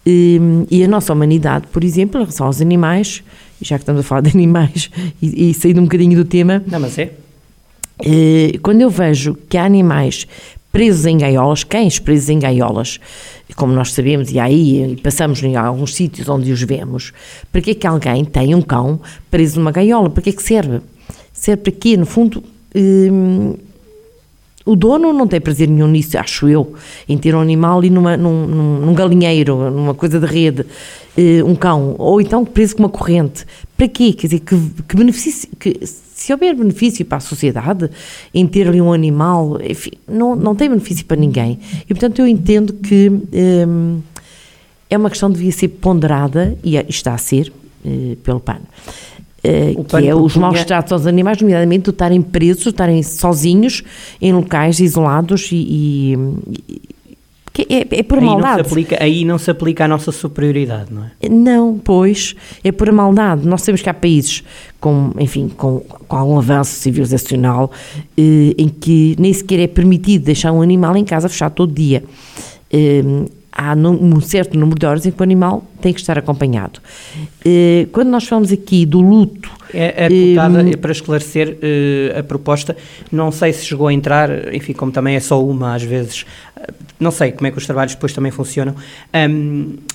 Um, 0.05 0.65
e 0.69 0.83
a 0.83 0.87
nossa 0.87 1.13
humanidade, 1.13 1.67
por 1.71 1.81
exemplo, 1.81 2.19
em 2.19 2.23
relação 2.23 2.47
aos 2.47 2.59
animais, 2.59 3.23
já 3.61 3.77
que 3.77 3.83
estamos 3.83 4.01
a 4.01 4.03
falar 4.03 4.21
de 4.21 4.31
animais 4.31 4.89
e, 5.21 5.49
e 5.49 5.53
saindo 5.53 5.79
um 5.79 5.83
bocadinho 5.83 6.17
do 6.17 6.25
tema. 6.25 6.61
Não, 6.67 6.79
mas 6.79 6.97
é. 6.97 7.13
Uh, 8.01 8.59
quando 8.61 8.81
eu 8.81 8.89
vejo 8.89 9.35
que 9.47 9.57
há 9.57 9.63
animais 9.63 10.27
presos 10.73 11.05
em 11.05 11.19
gaiolas, 11.19 11.63
cães 11.63 11.99
presos 11.99 12.29
em 12.29 12.39
gaiolas, 12.39 12.99
como 13.55 13.71
nós 13.71 13.93
sabemos, 13.93 14.31
e 14.31 14.39
aí 14.39 14.99
passamos 15.03 15.41
em 15.43 15.55
alguns 15.55 15.93
sítios 15.93 16.27
onde 16.27 16.51
os 16.51 16.63
vemos, 16.63 17.13
para 17.51 17.61
que 17.61 17.71
é 17.71 17.75
que 17.75 17.85
alguém 17.85 18.25
tem 18.25 18.55
um 18.55 18.61
cão 18.61 18.99
preso 19.29 19.59
numa 19.59 19.71
gaiola? 19.71 20.09
Para 20.09 20.23
que 20.23 20.31
é 20.31 20.33
que 20.33 20.41
serve? 20.41 20.81
Serve 21.31 21.61
para 21.61 21.71
quê? 21.71 21.95
No 21.95 22.07
fundo, 22.07 22.43
hum, 22.75 23.53
o 24.65 24.75
dono 24.75 25.13
não 25.13 25.27
tem 25.27 25.39
prazer 25.39 25.67
nenhum 25.67 25.87
nisso, 25.87 26.17
acho 26.17 26.49
eu, 26.49 26.73
em 27.07 27.19
ter 27.19 27.35
um 27.35 27.39
animal 27.39 27.77
ali 27.77 27.91
numa, 27.91 28.17
num, 28.17 28.47
num 28.47 28.95
galinheiro, 28.95 29.69
numa 29.69 29.93
coisa 29.93 30.19
de 30.19 30.25
rede, 30.25 30.61
uh, 30.61 31.45
um 31.45 31.53
cão, 31.53 31.95
ou 31.99 32.19
então 32.19 32.43
preso 32.43 32.77
com 32.77 32.81
uma 32.81 32.89
corrente. 32.89 33.45
Para 33.77 33.87
quê? 33.87 34.11
Quer 34.13 34.25
dizer, 34.25 34.39
que, 34.39 34.55
que 34.87 34.95
benefício, 34.95 35.47
que, 35.59 35.79
se 36.23 36.31
houver 36.31 36.55
benefício 36.55 37.03
para 37.03 37.17
a 37.17 37.19
sociedade 37.19 37.89
em 38.33 38.47
ter 38.47 38.65
ali 38.69 38.79
um 38.79 38.93
animal, 38.93 39.59
enfim, 39.61 39.91
não, 40.07 40.37
não 40.37 40.55
tem 40.55 40.69
benefício 40.69 41.05
para 41.05 41.17
ninguém. 41.17 41.59
E 41.83 41.87
portanto 41.87 42.19
eu 42.19 42.25
entendo 42.25 42.71
que 42.71 43.09
um, 43.09 43.99
é 44.89 44.97
uma 44.97 45.09
questão 45.09 45.29
que 45.29 45.35
devia 45.35 45.51
ser 45.51 45.67
ponderada, 45.67 46.57
e 46.63 46.77
é, 46.77 46.85
está 46.87 47.13
a 47.13 47.17
ser, 47.17 47.51
eh, 47.85 48.15
pelo 48.23 48.39
PAN. 48.39 48.61
Uh, 49.43 49.83
que 49.83 50.07
é 50.07 50.15
os 50.15 50.37
maus 50.37 50.63
tratos 50.63 50.93
aos 50.93 51.05
animais, 51.05 51.41
nomeadamente 51.41 51.83
de 51.83 51.89
estarem 51.89 52.21
presos, 52.21 52.67
estarem 52.67 53.03
sozinhos 53.03 53.83
em 54.21 54.31
locais 54.31 54.79
isolados 54.79 55.49
e, 55.51 56.15
e, 56.57 56.81
que 57.53 57.67
é, 57.69 57.99
é 57.99 58.03
por 58.03 58.17
aí 58.17 58.25
maldade. 58.25 58.63
Não 58.63 58.65
aplica, 58.65 58.97
aí 59.01 59.23
não 59.23 59.37
se 59.37 59.51
aplica 59.51 59.85
a 59.85 59.87
nossa 59.87 60.11
superioridade, 60.11 60.91
não 60.91 61.03
é? 61.03 61.29
Não, 61.29 61.77
pois, 61.77 62.35
é 62.63 62.71
por 62.71 62.91
maldade. 62.91 63.47
Nós 63.47 63.61
sabemos 63.61 63.83
que 63.83 63.89
há 63.89 63.93
países 63.93 64.43
com, 64.79 65.11
enfim, 65.19 65.49
com, 65.55 65.81
com 66.07 66.17
algum 66.17 66.39
avanço 66.39 66.71
civilizacional 66.71 67.71
eh, 68.17 68.55
em 68.57 68.67
que 68.67 69.15
nem 69.19 69.31
sequer 69.31 69.59
é 69.59 69.67
permitido 69.67 70.25
deixar 70.25 70.51
um 70.51 70.63
animal 70.63 70.97
em 70.97 71.05
casa 71.05 71.29
fechado 71.29 71.53
todo 71.53 71.71
dia. 71.71 72.03
Eh, 72.71 73.03
há 73.55 73.75
um 73.75 74.19
certo 74.19 74.57
número 74.57 74.79
de 74.79 74.85
horas 74.85 75.05
em 75.05 75.11
que 75.11 75.19
o 75.19 75.23
animal 75.23 75.63
tem 75.79 75.93
que 75.93 75.99
estar 75.99 76.17
acompanhado. 76.17 76.79
Eh, 77.45 77.87
quando 77.91 78.09
nós 78.09 78.23
falamos 78.23 78.51
aqui 78.51 78.85
do 78.85 78.99
luto... 78.99 79.51
É, 79.73 80.05
é 80.05 80.09
deputada, 80.09 80.69
eh, 80.69 80.75
para 80.75 80.91
esclarecer 80.91 81.57
eh, 81.61 82.19
a 82.19 82.23
proposta, 82.23 82.75
não 83.11 83.31
sei 83.31 83.53
se 83.53 83.65
chegou 83.65 83.87
a 83.87 83.93
entrar, 83.93 84.53
enfim, 84.53 84.73
como 84.73 84.91
também 84.91 85.15
é 85.15 85.19
só 85.19 85.43
uma, 85.43 85.75
às 85.75 85.83
vezes, 85.83 86.25
não 86.99 87.11
sei 87.11 87.31
como 87.31 87.47
é 87.47 87.51
que 87.51 87.57
os 87.57 87.65
trabalhos 87.65 87.93
depois 87.93 88.13
também 88.13 88.31
funcionam, 88.31 88.75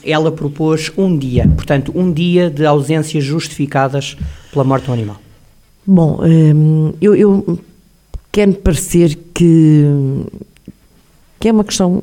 ela 0.05 0.33
propôs 0.33 0.93
um 0.97 1.17
dia, 1.17 1.49
portanto, 1.55 1.93
um 1.95 2.13
dia 2.13 2.51
de 2.51 2.65
ausências 2.67 3.25
justificadas 3.25 4.17
pela 4.53 4.65
morte 4.65 4.87
do 4.87 4.93
animal. 4.93 5.17
Bom, 5.87 6.21
eu, 7.01 7.15
eu 7.15 7.59
quero 8.33 8.55
parecer 8.55 9.17
que, 9.33 9.85
que 11.41 11.49
é 11.49 11.53
uma 11.53 11.65
questão 11.65 12.03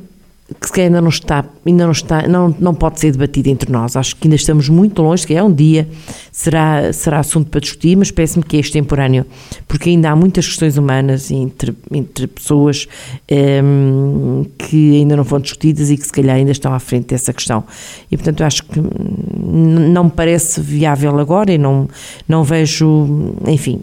que 0.72 0.82
ainda 0.82 1.02
não 1.02 1.10
está, 1.10 1.44
ainda 1.66 1.86
não 1.86 1.92
está, 1.92 2.28
não, 2.28 2.56
não 2.60 2.74
pode 2.75 3.00
ser 3.00 3.12
debatida 3.12 3.50
entre 3.50 3.72
nós. 3.72 3.96
Acho 3.96 4.16
que 4.16 4.28
ainda 4.28 4.36
estamos 4.36 4.70
muito 4.70 5.02
longe, 5.02 5.25
que 5.25 5.34
é 5.34 5.42
um 5.42 5.52
dia, 5.52 5.88
será, 6.32 6.94
será 6.94 7.20
assunto 7.20 7.50
para 7.50 7.60
discutir, 7.60 7.96
mas 7.98 8.12
parece-me 8.12 8.44
que 8.44 8.56
é 8.56 8.60
extemporâneo, 8.60 9.25
porque 9.68 9.90
ainda 9.90 10.12
há 10.12 10.16
muitas 10.16 10.46
questões 10.46 10.78
humanas 10.78 11.32
entre, 11.32 11.75
entre 11.92 12.28
pessoas 12.28 12.88
um, 13.32 14.44
ehm, 14.44 14.46
que 14.56 14.98
ainda 14.98 15.16
não 15.16 15.24
foram 15.24 15.42
discutidas 15.42 15.90
e 15.90 15.98
que 15.98 16.06
se 16.06 16.14
calhar 16.14 16.36
ainda 16.36 16.52
estão 16.52 16.72
à 16.72 16.80
frente 16.80 17.08
dessa 17.08 17.34
questão. 17.34 17.64
E 18.12 18.16
portanto 18.16 18.44
acho 18.44 18.64
que 18.66 18.80
não 18.80 20.04
me 20.06 20.12
parece 20.12 20.62
viável 20.62 21.18
agora 21.18 21.52
e 21.52 21.58
não, 21.58 21.90
não 22.28 22.44
vejo, 22.44 23.34
enfim, 23.48 23.82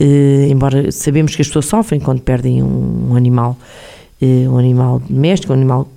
uh, 0.00 0.50
embora 0.50 0.90
sabemos 0.90 1.36
que 1.36 1.42
as 1.42 1.48
pessoas 1.48 1.66
sofrem 1.66 2.00
quando 2.00 2.22
perdem 2.22 2.62
um, 2.62 3.10
um 3.10 3.16
animal 3.16 3.58
um 4.22 4.58
animal 4.58 5.00
doméstico, 5.08 5.52
um 5.52 5.56
animal 5.56 5.88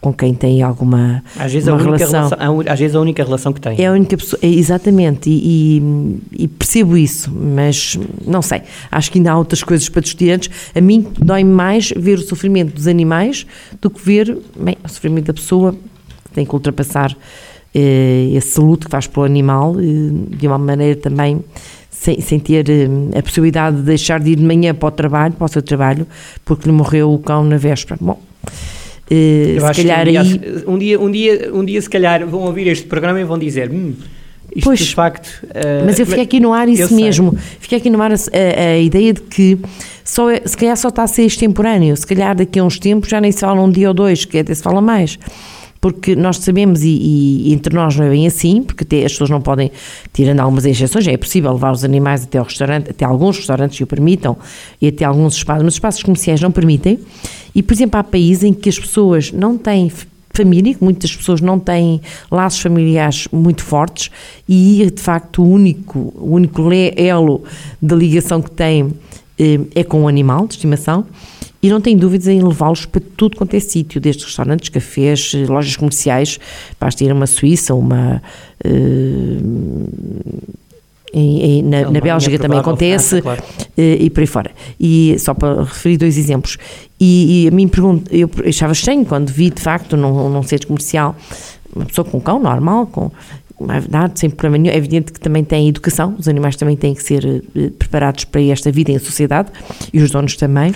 com 0.00 0.12
quem 0.12 0.34
tem 0.34 0.62
alguma 0.62 1.22
às 1.36 1.52
vezes, 1.52 1.68
a 1.68 1.74
única 1.74 1.96
relação, 1.96 2.28
relação, 2.28 2.60
às 2.72 2.78
vezes 2.78 2.94
a 2.94 3.00
única 3.00 3.24
relação 3.24 3.52
que 3.52 3.60
tem. 3.60 3.80
É 3.80 3.86
a 3.86 3.92
única 3.92 4.16
pessoa, 4.16 4.38
é, 4.42 4.46
exatamente, 4.46 5.28
e, 5.28 5.78
e, 5.78 6.44
e, 6.44 6.48
percebo 6.48 6.96
isso, 6.96 7.32
mas 7.32 7.98
não 8.24 8.40
sei, 8.40 8.62
acho 8.90 9.10
que 9.10 9.18
ainda 9.18 9.32
há 9.32 9.38
outras 9.38 9.62
coisas 9.62 9.88
para 9.88 10.02
discutir 10.02 10.30
antes. 10.30 10.50
A 10.74 10.80
mim 10.80 11.06
dói-me 11.18 11.50
mais 11.50 11.92
ver 11.96 12.18
o 12.18 12.22
sofrimento 12.22 12.72
dos 12.74 12.86
animais 12.86 13.46
do 13.80 13.90
que 13.90 14.00
ver 14.00 14.38
bem, 14.58 14.76
o 14.84 14.88
sofrimento 14.88 15.26
da 15.26 15.34
pessoa 15.34 15.72
que 15.72 16.30
tem 16.34 16.44
que 16.44 16.54
ultrapassar 16.54 17.16
eh, 17.74 18.30
esse 18.32 18.60
luto 18.60 18.86
que 18.86 18.90
faz 18.90 19.06
pelo 19.06 19.26
animal 19.26 19.74
eh, 19.78 20.36
de 20.36 20.46
uma 20.46 20.58
maneira 20.58 20.94
também 21.00 21.44
sem, 22.00 22.20
sem 22.20 22.38
ter 22.38 22.66
uh, 22.68 23.18
a 23.18 23.22
possibilidade 23.22 23.76
de 23.76 23.82
deixar 23.82 24.20
de 24.20 24.30
ir 24.30 24.36
de 24.36 24.44
manhã 24.44 24.74
para 24.74 24.88
o 24.88 24.90
trabalho, 24.90 25.34
para 25.34 25.44
o 25.44 25.48
seu 25.48 25.62
trabalho, 25.62 26.06
porque 26.44 26.68
lhe 26.68 26.74
morreu 26.74 27.12
o 27.12 27.18
cão 27.18 27.44
na 27.44 27.56
véspera. 27.56 27.98
Bom, 28.00 28.20
uh, 28.42 29.74
se 29.74 29.82
calhar 29.82 30.06
um 30.06 30.10
dia, 30.10 30.20
aí... 30.20 30.40
Um 30.66 30.78
dia, 30.78 31.00
um, 31.00 31.10
dia, 31.10 31.50
um 31.54 31.64
dia, 31.64 31.82
se 31.82 31.90
calhar, 31.90 32.26
vão 32.26 32.40
ouvir 32.40 32.66
este 32.68 32.86
programa 32.86 33.20
e 33.20 33.24
vão 33.24 33.38
dizer... 33.38 33.70
Hum, 33.70 33.94
isto 34.54 34.64
pois, 34.64 34.78
de 34.80 34.94
facto. 34.94 35.26
Uh, 35.44 35.84
mas 35.84 35.98
eu 35.98 36.06
fiquei 36.06 36.22
aqui 36.22 36.40
no 36.40 36.52
ar 36.52 36.68
isso 36.68 36.94
mesmo. 36.94 37.36
Fiquei 37.58 37.78
aqui 37.78 37.90
no 37.90 38.00
ar 38.00 38.12
a, 38.12 38.14
a, 38.14 38.68
a, 38.70 38.78
ideia 38.78 39.12
de 39.12 39.20
que 39.20 39.58
só, 40.04 40.30
é, 40.30 40.40
se 40.46 40.56
calhar 40.56 40.76
só 40.76 40.88
está 40.88 41.02
a 41.02 41.06
ser 41.06 41.24
extemporâneo. 41.24 41.94
Se 41.96 42.06
calhar 42.06 42.34
daqui 42.34 42.58
a 42.58 42.64
uns 42.64 42.78
tempos 42.78 43.10
já 43.10 43.20
nem 43.20 43.32
se 43.32 43.40
fala 43.40 43.60
um 43.60 43.70
dia 43.70 43.88
ou 43.88 43.94
dois, 43.94 44.24
que 44.24 44.38
até 44.38 44.54
se 44.54 44.62
fala 44.62 44.80
mais 44.80 45.18
porque 45.86 46.16
nós 46.16 46.38
sabemos, 46.38 46.82
e, 46.82 46.88
e, 46.88 47.52
entre 47.52 47.72
nós 47.72 47.94
não 47.94 48.06
é 48.06 48.10
bem 48.10 48.26
assim, 48.26 48.60
porque 48.60 49.04
as 49.04 49.12
pessoas 49.12 49.30
não 49.30 49.40
podem, 49.40 49.70
tirando 50.12 50.40
algumas 50.40 50.64
exceções, 50.64 51.06
é 51.06 51.16
possível 51.16 51.52
levar 51.52 51.70
os 51.70 51.84
animais 51.84 52.24
até 52.24 52.38
ao 52.38 52.44
restaurante, 52.44 52.90
até 52.90 53.04
alguns 53.04 53.36
restaurantes 53.36 53.76
que 53.76 53.84
o 53.84 53.86
permitam, 53.86 54.36
e 54.82 54.88
até 54.88 55.04
alguns 55.04 55.36
espaços, 55.36 55.62
mas 55.62 55.74
os 55.74 55.76
espaços 55.76 56.02
comerciais 56.02 56.40
não 56.40 56.50
permitem, 56.50 56.98
e 57.54 57.62
por 57.62 57.72
exemplo 57.72 58.00
há 58.00 58.02
países 58.02 58.42
em 58.42 58.52
que 58.52 58.68
as 58.68 58.76
pessoas 58.80 59.30
não 59.30 59.56
têm 59.56 59.92
família, 60.32 60.74
que 60.74 60.82
muitas 60.82 61.14
pessoas 61.14 61.40
não 61.40 61.56
têm 61.56 62.00
laços 62.32 62.60
familiares 62.60 63.28
muito 63.30 63.62
fortes 63.62 64.10
e 64.48 64.90
de 64.92 65.00
facto 65.00 65.40
o 65.40 65.48
único, 65.48 66.12
o 66.16 66.34
único 66.34 66.68
elo 66.96 67.44
de 67.80 67.94
ligação 67.94 68.42
que 68.42 68.50
têm 68.50 68.92
eh, 69.38 69.60
é 69.72 69.84
com 69.84 70.02
o 70.02 70.08
animal 70.08 70.48
de 70.48 70.54
estimação 70.54 71.06
e 71.66 71.70
não 71.70 71.80
tem 71.80 71.96
dúvidas 71.96 72.28
em 72.28 72.40
levá-los 72.40 72.86
para 72.86 73.02
tudo 73.16 73.36
quanto 73.36 73.54
é 73.54 73.60
sítio, 73.60 74.00
desde 74.00 74.24
restaurantes, 74.24 74.68
cafés, 74.68 75.32
lojas 75.48 75.74
comerciais, 75.76 76.38
basta 76.78 77.02
ir 77.02 77.10
a 77.10 77.14
uma 77.14 77.26
Suíça, 77.26 77.74
uma. 77.74 78.22
Uh, 78.64 80.28
em, 81.12 81.40
em, 81.40 81.62
na, 81.62 81.90
na, 81.90 82.00
Bélgica 82.00 82.38
também 82.38 82.58
acontece 82.58 83.20
França, 83.20 83.22
claro. 83.22 83.42
uh, 83.42 84.02
e 84.04 84.08
por 84.10 84.20
aí 84.20 84.26
fora. 84.26 84.50
E 84.78 85.16
só 85.18 85.34
para 85.34 85.64
referir 85.64 85.96
dois 85.96 86.16
exemplos. 86.16 86.56
E, 87.00 87.44
e 87.44 87.48
a 87.48 87.50
mim 87.50 87.66
pergunto, 87.66 88.14
eu 88.14 88.30
achava 88.46 88.72
estranho 88.72 89.04
quando 89.04 89.30
vi 89.30 89.50
de 89.50 89.60
facto 89.60 89.96
num, 89.96 90.28
num 90.28 90.42
centro 90.44 90.68
comercial 90.68 91.16
uma 91.74 91.84
pessoa 91.84 92.04
com 92.04 92.18
um 92.18 92.20
cão 92.20 92.40
normal, 92.40 92.86
com 92.86 93.06
é 93.06 93.10
verdade, 93.58 94.20
sem 94.20 94.28
problema 94.28 94.62
nenhum. 94.62 94.74
É 94.74 94.76
evidente 94.76 95.12
que 95.12 95.18
também 95.18 95.42
tem 95.42 95.68
educação, 95.68 96.14
os 96.18 96.28
animais 96.28 96.56
também 96.56 96.76
têm 96.76 96.94
que 96.94 97.02
ser 97.02 97.24
uh, 97.24 97.70
preparados 97.72 98.24
para 98.24 98.42
esta 98.42 98.70
vida 98.70 98.92
em 98.92 98.98
sociedade 98.98 99.50
e 99.92 100.00
os 100.00 100.10
donos 100.10 100.36
também. 100.36 100.72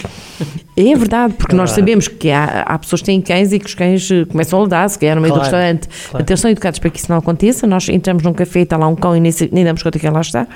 É 0.76 0.96
verdade, 0.96 1.34
porque 1.34 1.54
nós 1.54 1.72
sabemos 1.72 2.08
que 2.08 2.30
há, 2.30 2.62
há, 2.62 2.78
pessoas 2.78 3.02
que 3.02 3.06
têm 3.06 3.20
cães 3.20 3.52
e 3.52 3.58
que 3.58 3.66
os 3.66 3.74
cães 3.74 4.10
eh, 4.10 4.24
começam 4.24 4.58
a 4.58 4.62
ladar, 4.62 4.88
se 4.88 4.98
calhar 4.98 5.14
no 5.14 5.20
meio 5.20 5.34
claro, 5.34 5.50
do 5.50 5.52
restaurante. 5.52 5.88
Claro. 6.10 6.24
Até 6.24 6.36
são 6.36 6.50
educados 6.50 6.78
para 6.78 6.88
que 6.88 6.98
isso 6.98 7.10
não 7.10 7.18
aconteça. 7.18 7.66
Nós 7.66 7.88
entramos 7.88 8.22
num 8.22 8.32
café 8.32 8.60
e 8.60 8.62
está 8.62 8.78
lá 8.78 8.88
um 8.88 8.96
cão 8.96 9.14
e 9.14 9.20
nem, 9.20 9.32
nem 9.52 9.64
damos 9.64 9.82
conta 9.82 9.98
que 9.98 10.08
lá 10.08 10.20
está. 10.20 10.46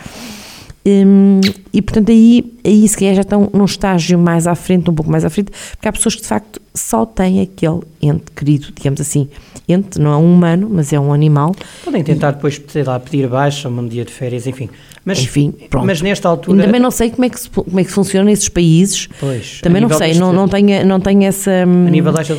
Um, 0.87 1.40
e 1.73 1.81
portanto 1.81 2.11
aí, 2.11 2.54
aí 2.62 2.87
se 2.87 2.97
calhar 2.97 3.14
já 3.14 3.23
estão 3.23 3.49
num 3.54 3.64
estágio 3.64 4.19
mais 4.19 4.47
à 4.47 4.54
frente, 4.54 4.90
um 4.90 4.95
pouco 4.95 5.11
mais 5.11 5.25
à 5.25 5.31
frente, 5.31 5.50
porque 5.73 5.88
há 5.88 5.93
pessoas 5.93 6.14
que 6.14 6.23
de 6.23 6.28
facto 6.28 6.61
só 6.75 7.07
têm 7.07 7.40
aquele 7.40 7.81
ente 8.02 8.31
querido, 8.37 8.66
digamos 8.75 9.00
assim, 9.00 9.28
ente, 9.68 9.99
não 9.99 10.12
é 10.12 10.16
um 10.16 10.33
humano, 10.35 10.68
mas 10.71 10.92
é 10.92 11.00
um 11.00 11.12
animal. 11.12 11.54
Podem 11.85 12.02
tentar 12.02 12.33
depois, 12.33 12.61
sei 12.68 12.83
lá, 12.83 12.99
pedir 13.00 13.28
baixa, 13.28 13.68
um 13.68 13.87
dia 13.87 14.04
de 14.04 14.12
férias, 14.12 14.47
enfim. 14.47 14.68
Mas, 15.04 15.18
enfim, 15.18 15.52
pronto. 15.68 15.87
Mas 15.87 16.00
nesta 16.00 16.28
altura... 16.28 16.64
Também 16.64 16.80
não 16.80 16.90
sei 16.90 17.11
como 17.11 17.25
é 17.25 17.28
que, 17.28 17.40
se, 17.40 17.49
como 17.50 17.78
é 17.78 17.85
que 17.85 17.90
funciona 17.90 18.25
nesses 18.25 18.49
países. 18.49 19.09
Pois. 19.21 19.61
Também 19.61 19.83
não 19.83 19.90
sei, 19.90 20.14
não, 20.14 20.33
não, 20.33 20.49
tenho, 20.49 20.87
não 20.87 21.00
tenho 21.00 21.25
essa, 21.25 21.52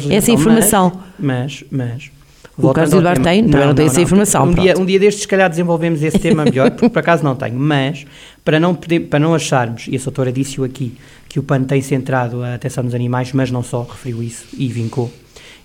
essa 0.10 0.32
informação. 0.32 0.92
Mas, 1.20 1.64
mas, 1.70 2.10
o 2.58 2.72
caso 2.72 2.92
de 2.92 2.98
Eduardo 2.98 3.24
tem, 3.24 3.44
também 3.44 3.60
não, 3.60 3.68
não 3.68 3.76
tenho 3.76 3.88
essa 3.88 4.02
informação. 4.02 4.46
Um 4.46 4.54
dia, 4.54 4.78
um 4.78 4.86
dia 4.86 5.00
destes, 5.00 5.24
se 5.24 5.28
calhar, 5.28 5.50
desenvolvemos 5.50 6.02
esse 6.02 6.18
tema 6.18 6.46
melhor, 6.46 6.72
porque 6.72 6.90
por 6.90 7.00
acaso 7.00 7.24
não 7.24 7.36
tenho. 7.36 7.60
Mas, 7.60 8.06
para 8.44 8.60
não, 8.60 8.74
para 8.74 9.20
não 9.20 9.34
acharmos, 9.34 9.88
e 9.88 9.96
a 9.96 10.00
doutora 10.00 10.32
disse-o 10.32 10.64
aqui, 10.64 10.94
que 11.28 11.40
o 11.40 11.44
PAN 11.44 11.64
tem 11.64 11.82
centrado 11.82 12.42
a 12.44 12.56
atenção 12.56 12.84
nos 12.84 12.96
animais, 12.96 13.34
mas 13.34 13.52
não 13.52 13.62
só, 13.62 13.84
referiu 13.84 14.24
isso 14.24 14.46
e 14.58 14.68
vincou. 14.70 15.12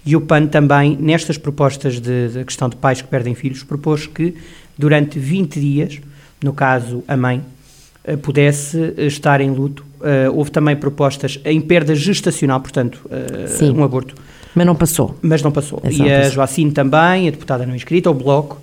E 0.04 0.16
o 0.16 0.20
PAN 0.20 0.46
também, 0.46 0.96
nestas 0.98 1.36
propostas 1.36 2.00
de, 2.00 2.28
de 2.28 2.44
questão 2.44 2.68
de 2.68 2.76
pais 2.76 3.02
que 3.02 3.08
perdem 3.08 3.34
filhos, 3.34 3.62
propôs 3.62 4.06
que 4.06 4.34
durante 4.76 5.18
20 5.18 5.60
dias, 5.60 6.00
no 6.42 6.52
caso 6.52 7.04
a 7.06 7.16
mãe, 7.16 7.42
eh, 8.02 8.16
pudesse 8.16 8.94
eh, 8.96 9.06
estar 9.06 9.40
em 9.40 9.50
luto. 9.50 9.84
Uh, 10.00 10.34
houve 10.34 10.50
também 10.50 10.74
propostas 10.74 11.38
em 11.44 11.60
perda 11.60 11.94
gestacional, 11.94 12.58
portanto, 12.58 13.02
uh, 13.04 13.72
um 13.76 13.84
aborto. 13.84 14.14
Mas 14.54 14.66
não 14.66 14.74
passou. 14.74 15.18
Mas 15.20 15.42
não 15.42 15.52
passou. 15.52 15.78
Exato. 15.84 16.08
E 16.08 16.10
a 16.10 16.28
Joacine 16.30 16.72
também, 16.72 17.28
a 17.28 17.30
deputada 17.30 17.66
não 17.66 17.74
inscrita, 17.74 18.10
o 18.10 18.14
Bloco, 18.14 18.58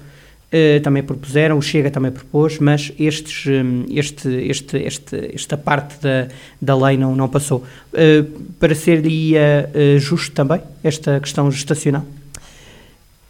Uh, 0.47 0.79
também 0.81 1.03
propuseram, 1.03 1.57
o 1.57 1.61
Chega 1.61 1.91
também 1.91 2.09
propôs, 2.09 2.57
mas 2.57 2.93
estes, 2.97 3.45
um, 3.47 3.83
este, 3.89 4.29
este, 4.29 4.77
este, 4.77 5.31
esta 5.35 5.57
parte 5.57 6.01
da, 6.01 6.29
da 6.61 6.87
lei 6.87 6.97
não, 6.97 7.13
não 7.13 7.27
passou. 7.27 7.65
Uh, 7.91 8.23
para 8.57 8.73
seria 8.73 9.69
uh, 9.75 9.99
justo 9.99 10.31
também 10.31 10.61
esta 10.81 11.19
questão 11.19 11.51
gestacional? 11.51 12.05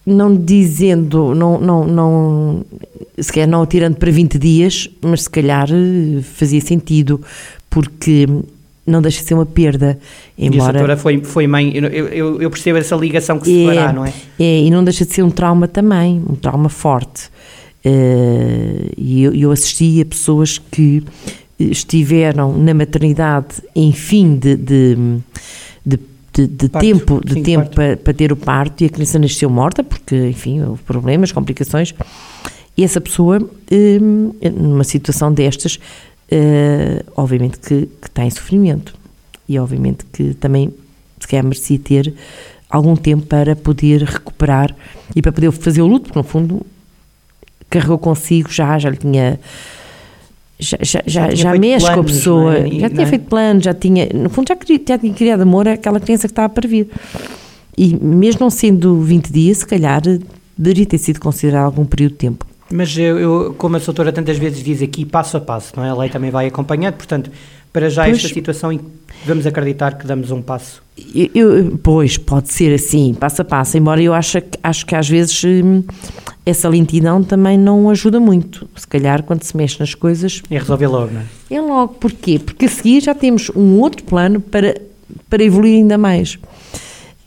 Não 0.06 0.36
dizendo, 0.38 1.34
não, 1.34 1.60
não, 1.60 1.88
não, 1.88 2.66
se 3.20 3.34
calhar 3.34 3.50
não 3.50 3.66
tirando 3.66 3.96
para 3.96 4.12
20 4.12 4.38
dias, 4.38 4.88
mas 5.02 5.24
se 5.24 5.30
calhar 5.30 5.68
fazia 6.36 6.62
sentido, 6.62 7.20
porque 7.68 8.28
não 8.88 9.02
deixa 9.02 9.22
de 9.22 9.28
ser 9.28 9.34
uma 9.34 9.46
perda. 9.46 10.00
Embora... 10.38 10.88
E 10.88 10.92
a 10.92 10.98
foi, 10.98 11.22
foi 11.24 11.46
mãe, 11.46 11.76
eu, 11.76 11.84
eu, 11.86 12.42
eu, 12.42 12.50
percebo 12.50 12.78
essa 12.78 12.96
ligação 12.96 13.38
que 13.38 13.46
se 13.46 13.66
é, 13.66 13.76
fará, 13.76 13.94
não 13.94 14.06
é? 14.06 14.14
É, 14.40 14.62
e 14.62 14.72
não 14.72 14.84
deixa 14.84 15.06
de 15.06 15.14
ser 15.14 15.24
um 15.24 15.30
trauma 15.30 15.68
também, 15.68 16.24
um 16.28 16.36
trauma 16.36 16.70
forte. 16.70 17.26
Uh, 17.86 18.92
e 18.98 19.24
eu, 19.24 19.34
eu 19.34 19.52
assisti 19.52 20.02
a 20.02 20.06
pessoas 20.06 20.58
que 20.58 21.04
estiveram 21.60 22.58
na 22.58 22.74
maternidade 22.74 23.62
em 23.76 23.92
fim 23.92 24.36
de, 24.36 24.56
de, 24.56 24.98
de, 25.86 26.00
de, 26.34 26.48
de 26.48 26.70
Parto, 26.70 26.86
tempo, 26.86 27.22
de 27.24 27.34
sim, 27.34 27.44
tempo 27.44 27.70
para, 27.70 27.98
para 27.98 28.14
ter 28.14 28.32
o 28.32 28.36
parto 28.36 28.84
e 28.84 28.86
a 28.86 28.90
criança 28.90 29.20
nasceu 29.20 29.50
morta, 29.50 29.84
porque, 29.84 30.16
enfim, 30.28 30.62
houve 30.62 30.82
problemas, 30.84 31.32
complicações, 31.32 31.94
e 32.78 32.84
essa 32.84 33.02
pessoa, 33.02 33.40
hum, 33.72 34.34
numa 34.56 34.84
situação 34.84 35.34
destas, 35.34 35.80
eh, 36.30 37.04
obviamente 37.16 37.58
que, 37.60 37.88
que 38.02 38.08
está 38.08 38.26
em 38.26 38.30
sofrimento. 38.30 38.94
E 39.48 39.58
obviamente 39.58 40.06
que 40.12 40.34
também 40.34 40.74
se 41.20 41.28
calhar 41.28 41.44
merecia 41.44 41.80
ter 41.80 42.14
algum 42.70 42.96
tempo 42.96 43.26
para 43.26 43.56
poder 43.56 44.04
recuperar 44.04 44.76
e 45.16 45.22
para 45.22 45.32
poder 45.32 45.52
fazer 45.52 45.82
o 45.82 45.88
luto, 45.88 46.06
porque 46.06 46.20
no 46.20 46.24
fundo 46.24 46.66
carregou 47.70 47.98
consigo 47.98 48.52
já, 48.52 48.78
já 48.78 48.90
lhe 48.90 48.98
tinha. 48.98 49.40
Já, 50.60 50.78
já, 50.82 51.04
já, 51.06 51.36
já 51.36 51.54
mexe 51.54 51.86
com 51.86 51.92
a 51.92 51.96
planos, 51.96 52.12
pessoa, 52.12 52.58
é? 52.58 52.68
E- 52.68 52.80
já 52.80 52.90
tinha 52.90 53.04
é? 53.04 53.06
feito 53.06 53.26
plano, 53.26 53.62
já 53.62 53.76
tinha, 53.76 54.10
no 54.12 54.28
fundo 54.28 54.48
já, 54.48 54.56
queria, 54.56 54.84
já 54.88 54.98
tinha 54.98 55.14
criado 55.14 55.42
amor 55.42 55.68
àquela 55.68 56.00
criança 56.00 56.28
que 56.28 56.32
estava 56.32 56.50
para 56.50 56.68
vir. 56.68 56.88
E 57.78 57.96
mesmo 57.96 58.42
não 58.42 58.50
sendo 58.50 59.00
20 59.02 59.32
dias, 59.32 59.60
se 59.60 59.68
calhar 59.68 60.02
deveria 60.58 60.86
ter 60.88 60.98
sido 60.98 61.20
considerado 61.20 61.66
algum 61.66 61.86
período 61.86 62.14
de 62.14 62.18
tempo. 62.18 62.47
Mas 62.72 62.98
eu, 62.98 63.18
eu, 63.18 63.56
como 63.58 63.78
a 63.78 63.80
doutora 63.80 64.12
tantas 64.12 64.38
vezes 64.38 64.64
diz 64.64 64.82
aqui, 64.82 65.06
passo 65.06 65.38
a 65.38 65.42
passo, 65.42 65.74
não 65.78 65.86
é? 65.86 65.90
A 65.90 65.96
lei 65.96 66.10
também 66.10 66.30
vai 66.32 66.48
acompanhando, 66.48 66.96
portanto, 66.96 67.32
para 67.72 67.90
já 67.90 68.04
Pois. 68.04 68.18
esta 68.18 68.28
situação, 68.30 68.78
vamos 69.26 69.46
acreditar 69.46 69.98
que 69.98 70.06
damos 70.06 70.32
um 70.32 70.42
passo. 70.42 70.82
Eu, 71.34 71.78
pois, 71.82 72.18
pode 72.18 72.52
ser 72.52 72.74
assim, 72.74 73.14
passo 73.14 73.42
a 73.42 73.46
passo, 73.46 73.78
embora 73.78 74.02
eu 74.02 74.14
acho, 74.14 74.42
que- 74.42 74.58
acho 74.64 74.86
que 74.86 74.96
às 74.96 75.08
vezes 75.08 75.42
hum, 75.46 75.84
essa 76.46 76.68
lentidão 76.68 77.24
também 77.24 77.58
não 77.58 77.90
ajuda 77.90 78.20
muito. 78.20 78.68
Se 78.76 78.88
calhar 78.88 79.22
quando 79.24 79.44
se 79.44 79.56
mexe 79.56 79.80
nas 79.80 79.94
coisas, 79.94 80.42
E 80.50 80.58
resolver 80.58 80.88
logo, 80.88 81.14
não 81.14 81.22
é? 81.22 81.26
é 81.56 81.62
logo. 81.62 81.94
Porquê? 81.96 82.40
Porque 82.40 82.66
a 82.66 82.70
seguir 82.70 83.02
já 83.02 83.14
temos 83.14 83.50
um 83.56 83.80
outro 83.80 84.04
plano 84.04 84.42
para, 84.42 84.76
para 85.30 85.44
evoluir 85.44 85.76
ainda 85.78 85.98
mais. 85.98 86.38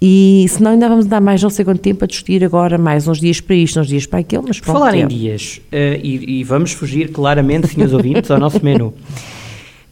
E 0.03 0.47
senão 0.49 0.71
ainda 0.71 0.89
vamos 0.89 1.05
dar 1.05 1.21
mais 1.21 1.43
não 1.43 1.51
sei 1.51 1.63
quanto 1.65 1.81
tempo 1.81 2.03
a 2.05 2.07
discutir 2.07 2.43
agora, 2.43 2.79
mais 2.79 3.07
uns 3.07 3.21
dias 3.21 3.41
para 3.41 3.55
isto, 3.55 3.79
uns 3.79 3.89
dias 3.89 4.07
para 4.07 4.21
aquilo, 4.21 4.45
mas 4.49 4.59
pronto. 4.59 4.79
falar 4.79 4.95
é. 4.95 5.01
em 5.01 5.07
dias, 5.07 5.61
eh, 5.71 6.01
e, 6.03 6.41
e 6.41 6.45
vamos 6.45 6.73
fugir 6.73 7.11
claramente, 7.11 7.69
senhores 7.69 7.93
ouvintes, 7.93 8.31
ao 8.31 8.39
nosso 8.39 8.65
menu. 8.65 8.95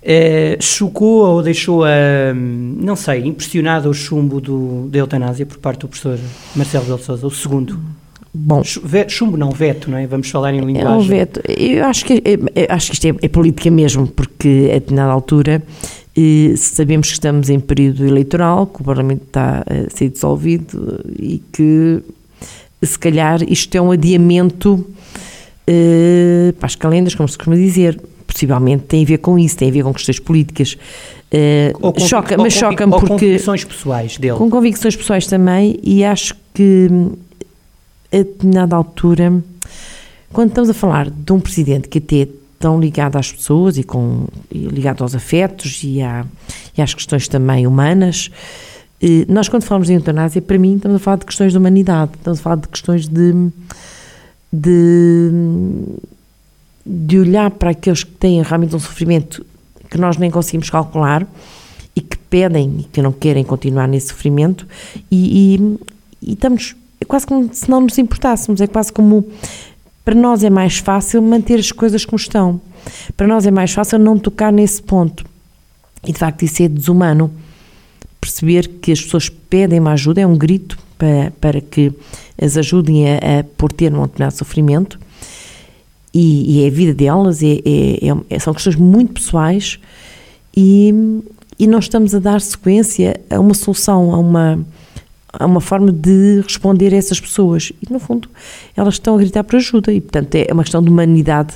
Eh, 0.03 0.57
chocou 0.61 1.27
ou 1.27 1.43
deixou, 1.43 1.85
a, 1.85 1.88
não 2.35 2.97
sei, 2.97 3.27
impressionado 3.27 3.91
o 3.91 3.93
chumbo 3.95 4.41
do, 4.41 4.88
da 4.88 4.99
eutanásia 5.00 5.45
por 5.45 5.59
parte 5.59 5.81
do 5.81 5.88
professor 5.88 6.19
Marcelo 6.57 6.87
Belo 6.87 6.99
Souza, 6.99 7.27
o 7.27 7.31
segundo? 7.31 7.79
Bom, 8.33 8.62
Chumbo 9.09 9.37
não, 9.37 9.50
veto, 9.50 9.91
não 9.91 9.99
é? 9.99 10.07
Vamos 10.07 10.31
falar 10.31 10.53
em 10.55 10.59
É 10.59 10.62
um 10.62 10.67
linguagem. 10.67 11.09
veto. 11.09 11.41
Eu 11.49 11.85
acho 11.87 12.05
que, 12.05 12.23
é- 12.25 12.62
é- 12.62 12.73
acho 12.73 12.88
que 12.88 12.93
isto 12.95 13.07
é, 13.07 13.15
é 13.23 13.29
política 13.29 13.71
mesmo, 13.71 14.07
porque 14.07 14.69
a 14.71 14.75
determinada 14.75 15.12
altura 15.12 15.62
eh, 16.21 16.57
sabemos 16.57 17.07
que 17.09 17.13
estamos 17.15 17.49
em 17.49 17.61
período 17.61 18.05
eleitoral, 18.05 18.67
que 18.67 18.81
o 18.81 18.85
Parlamento 18.85 19.23
está 19.27 19.63
a 19.67 19.97
ser 19.97 20.09
dissolvido 20.09 21.01
e 21.19 21.41
que 21.53 22.01
se 22.83 22.99
calhar 22.99 23.43
isto 23.49 23.75
é 23.77 23.81
um 23.81 23.91
adiamento 23.93 24.85
eh, 25.67 26.53
para 26.59 26.67
as 26.67 26.75
calendas, 26.75 27.15
como 27.15 27.29
se 27.29 27.37
costuma 27.37 27.57
dizer. 27.57 28.01
Possivelmente 28.27 28.85
tem 28.85 29.03
a 29.05 29.07
ver 29.07 29.19
com 29.19 29.39
isso, 29.39 29.57
tem 29.57 29.69
a 29.71 29.73
ver 29.73 29.83
com 29.83 29.93
questões 29.93 30.19
políticas. 30.19 30.77
Eh, 31.33 31.73
Ou 31.81 31.93
convic- 31.93 32.09
choca, 32.09 32.37
ou 32.37 32.43
mas 32.43 32.53
choca-me 32.53 32.93
porque. 32.93 33.09
convicções 33.09 33.65
pessoais 33.65 34.19
dele. 34.19 34.37
Com 34.37 34.51
convicções 34.51 34.95
pessoais 34.97 35.27
também, 35.27 35.79
e 35.83 36.05
acho 36.05 36.35
que 36.55 36.89
hum, 36.91 37.13
a 38.13 38.17
determinada 38.19 38.77
altura, 38.77 39.43
quando 40.33 40.49
estamos 40.51 40.69
a 40.71 40.75
falar 40.75 41.11
de 41.11 41.33
um 41.33 41.41
presidente 41.41 41.89
que 41.89 41.99
até 41.99 42.29
tão 42.59 42.81
ligado 42.81 43.17
às 43.17 43.31
pessoas 43.31 43.79
e, 43.79 43.85
com, 43.85 44.27
e 44.50 44.67
ligado 44.67 45.03
aos 45.03 45.15
afetos 45.15 45.81
e, 45.85 46.03
à, 46.03 46.27
e 46.77 46.83
às 46.83 46.93
questões 46.93 47.29
também 47.29 47.67
humanas, 47.67 48.31
eh, 49.00 49.25
nós 49.29 49.49
quando 49.49 49.62
falamos 49.62 49.88
de 49.88 49.95
eutanásia, 49.95 50.43
para 50.43 50.59
mim 50.59 50.77
estamos 50.77 50.97
a 50.97 50.99
falar 50.99 51.17
de 51.19 51.27
questões 51.27 51.53
de 51.53 51.59
humanidade, 51.59 52.12
estamos 52.17 52.41
a 52.41 52.43
falar 52.43 52.57
de 52.57 52.69
questões 52.69 53.07
de, 53.07 53.33
de, 54.53 55.31
de 56.85 57.19
olhar 57.19 57.50
para 57.53 57.71
aqueles 57.71 58.03
que 58.03 58.11
têm 58.12 58.42
realmente 58.42 58.75
um 58.75 58.81
sofrimento 58.81 59.47
que 59.88 59.99
nós 59.99 60.16
nem 60.16 60.31
conseguimos 60.31 60.68
calcular 60.68 61.27
e 61.94 62.01
que 62.01 62.18
pedem 62.18 62.81
e 62.81 62.83
que 62.85 63.01
não 63.01 63.12
querem 63.12 63.44
continuar 63.44 63.87
nesse 63.87 64.09
sofrimento 64.09 64.66
e, 65.11 65.55
e, 65.55 65.79
e 66.21 66.33
estamos, 66.33 66.75
é 67.01 67.05
quase 67.05 67.27
como 67.27 67.49
se 67.55 67.71
não 67.71 67.81
nos 67.81 67.97
importássemos, 67.99 68.61
é 68.61 68.66
quase 68.66 68.92
como 68.92 69.27
para 70.09 70.14
nós 70.14 70.42
é 70.42 70.49
mais 70.49 70.79
fácil 70.79 71.21
manter 71.21 71.61
as 71.61 71.71
coisas 71.71 72.03
como 72.03 72.16
estão, 72.16 72.59
para 73.14 73.27
nós 73.27 73.44
é 73.44 73.51
mais 73.51 73.73
fácil 73.73 73.99
não 73.99 74.18
tocar 74.18 74.51
nesse 74.51 74.83
ponto. 74.83 75.23
E 76.03 76.14
de 76.14 76.18
facto 76.18 76.44
isso 76.47 76.62
é 76.62 76.68
desumano. 76.68 77.31
Perceber 78.18 78.68
que 78.81 78.90
as 78.90 79.03
pessoas 79.03 79.29
pedem 79.29 79.79
uma 79.79 79.92
ajuda, 79.92 80.23
é 80.23 80.27
um 80.27 80.35
grito 80.35 80.79
para, 80.97 81.31
para 81.38 81.61
que 81.61 81.92
as 82.40 82.57
ajudem 82.57 83.07
a, 83.07 83.16
a 83.16 83.44
por 83.59 83.71
ter 83.71 83.92
um 83.92 84.01
determinado 84.01 84.35
sofrimento. 84.35 84.99
E, 86.14 86.57
e 86.57 86.64
é 86.64 86.68
a 86.68 86.71
vida 86.71 86.94
delas, 86.94 87.42
é, 87.42 87.59
é- 87.66 88.01
é- 88.31 88.38
são 88.38 88.55
questões 88.55 88.77
muito 88.77 89.12
pessoais. 89.12 89.79
E, 90.57 91.21
e 91.59 91.66
não 91.66 91.81
estamos 91.81 92.14
a 92.14 92.18
dar 92.18 92.40
sequência 92.40 93.21
a 93.29 93.38
uma 93.38 93.53
solução, 93.53 94.14
a 94.14 94.18
uma, 94.18 94.59
a 95.33 95.47
uma 95.47 95.61
forma 95.61 95.93
de 95.93 96.41
responder 96.43 96.95
a 96.95 96.97
essas 96.97 97.21
pessoas. 97.21 97.73
E, 97.83 97.93
no 97.93 97.99
fundo, 97.99 98.29
elas 98.77 98.95
estão 98.95 99.14
a 99.14 99.19
gritar 99.19 99.45
por 99.45 99.57
ajuda 99.57 99.93
e, 99.93 100.01
portanto, 100.01 100.35
é 100.35 100.53
uma 100.53 100.62
questão 100.62 100.83
de 100.83 100.88
humanidade 100.88 101.55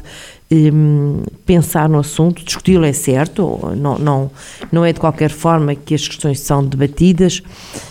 hum, 0.51 1.23
pensar 1.47 1.89
no 1.89 1.99
assunto, 1.99 2.45
discuti-lo 2.45 2.85
é 2.85 2.93
certo, 2.93 3.59
não, 3.77 3.99
não, 3.99 4.31
não 4.71 4.85
é 4.85 4.93
de 4.93 5.01
qualquer 5.01 5.31
forma 5.31 5.75
que 5.75 5.95
as 5.95 6.07
questões 6.07 6.41
são 6.41 6.65
debatidas, 6.65 7.43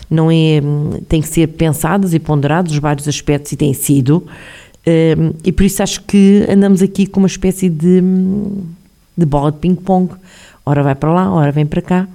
não 0.08 0.30
é, 0.30 0.60
hum, 0.62 1.00
tem 1.08 1.20
que 1.20 1.28
ser 1.28 1.48
pensadas 1.48 2.14
e 2.14 2.18
ponderadas 2.18 2.72
os 2.72 2.78
vários 2.78 3.08
aspectos 3.08 3.52
e 3.52 3.56
têm 3.56 3.74
sido, 3.74 4.24
hum, 4.86 5.32
e 5.44 5.50
por 5.50 5.64
isso 5.64 5.82
acho 5.82 6.02
que 6.02 6.46
andamos 6.48 6.82
aqui 6.82 7.06
com 7.06 7.20
uma 7.20 7.26
espécie 7.26 7.68
de, 7.68 8.00
hum, 8.00 8.62
de 9.16 9.26
bola 9.26 9.50
de 9.50 9.58
ping-pong, 9.58 10.12
ora 10.64 10.82
vai 10.82 10.94
para 10.94 11.12
lá, 11.12 11.32
ora 11.32 11.50
vem 11.50 11.66
para 11.66 11.82
cá, 11.82 12.08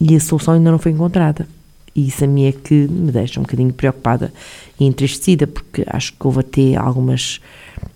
e 0.00 0.16
a 0.16 0.20
solução 0.20 0.54
ainda 0.54 0.70
não 0.70 0.78
foi 0.78 0.92
encontrada. 0.92 1.46
E 1.96 2.08
isso 2.08 2.22
a 2.24 2.26
mim 2.26 2.44
é 2.44 2.52
que 2.52 2.74
me 2.74 3.10
deixa 3.10 3.40
um 3.40 3.42
bocadinho 3.42 3.72
preocupada 3.72 4.30
e 4.78 4.84
entristecida, 4.84 5.46
porque 5.46 5.82
acho 5.86 6.12
que 6.12 6.26
houve 6.26 6.40
até 6.40 6.76
algumas 6.76 7.40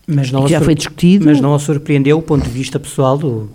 Mas 0.06 0.32
não, 0.32 0.48
já 0.48 0.58
foi 0.60 0.74
discutido. 0.74 1.26
mas 1.26 1.38
não 1.38 1.54
a 1.54 1.58
surpreendeu 1.58 2.16
o 2.16 2.22
ponto 2.22 2.44
de 2.44 2.50
vista 2.50 2.80
pessoal 2.80 3.18
do, 3.18 3.50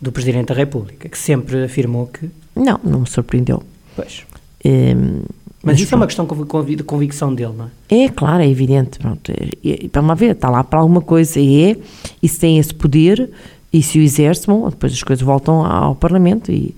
do 0.00 0.12
Presidente 0.12 0.48
da 0.48 0.54
República, 0.54 1.08
que 1.08 1.16
sempre 1.18 1.64
afirmou 1.64 2.06
que. 2.08 2.28
Não, 2.54 2.78
não 2.84 3.00
me 3.00 3.06
surpreendeu. 3.08 3.62
Pois. 3.96 4.24
Hum, 4.64 5.22
Mas, 5.62 5.80
isso 5.80 5.94
é 5.94 5.96
uma 5.96 6.06
pronto. 6.06 6.26
questão 6.36 6.64
de 6.66 6.82
convicção 6.82 7.34
dele, 7.34 7.54
não 7.56 7.70
é? 7.88 8.04
É 8.04 8.08
claro, 8.10 8.42
é 8.42 8.48
evidente. 8.48 8.98
Pronto, 8.98 9.32
é, 9.32 9.88
vamos 9.92 10.08
lá 10.10 10.14
ver, 10.14 10.32
está 10.32 10.50
lá 10.50 10.62
para 10.62 10.78
alguma 10.78 11.00
coisa 11.00 11.40
e 11.40 11.62
é, 11.70 11.76
e 12.22 12.28
se 12.28 12.38
tem 12.38 12.58
esse 12.58 12.74
poder 12.74 13.30
e 13.72 13.82
se 13.82 13.98
o 13.98 14.02
exerce, 14.02 14.46
bom, 14.46 14.68
depois 14.68 14.92
as 14.92 15.02
coisas 15.02 15.24
voltam 15.24 15.64
ao 15.64 15.94
Parlamento 15.94 16.52
e, 16.52 16.74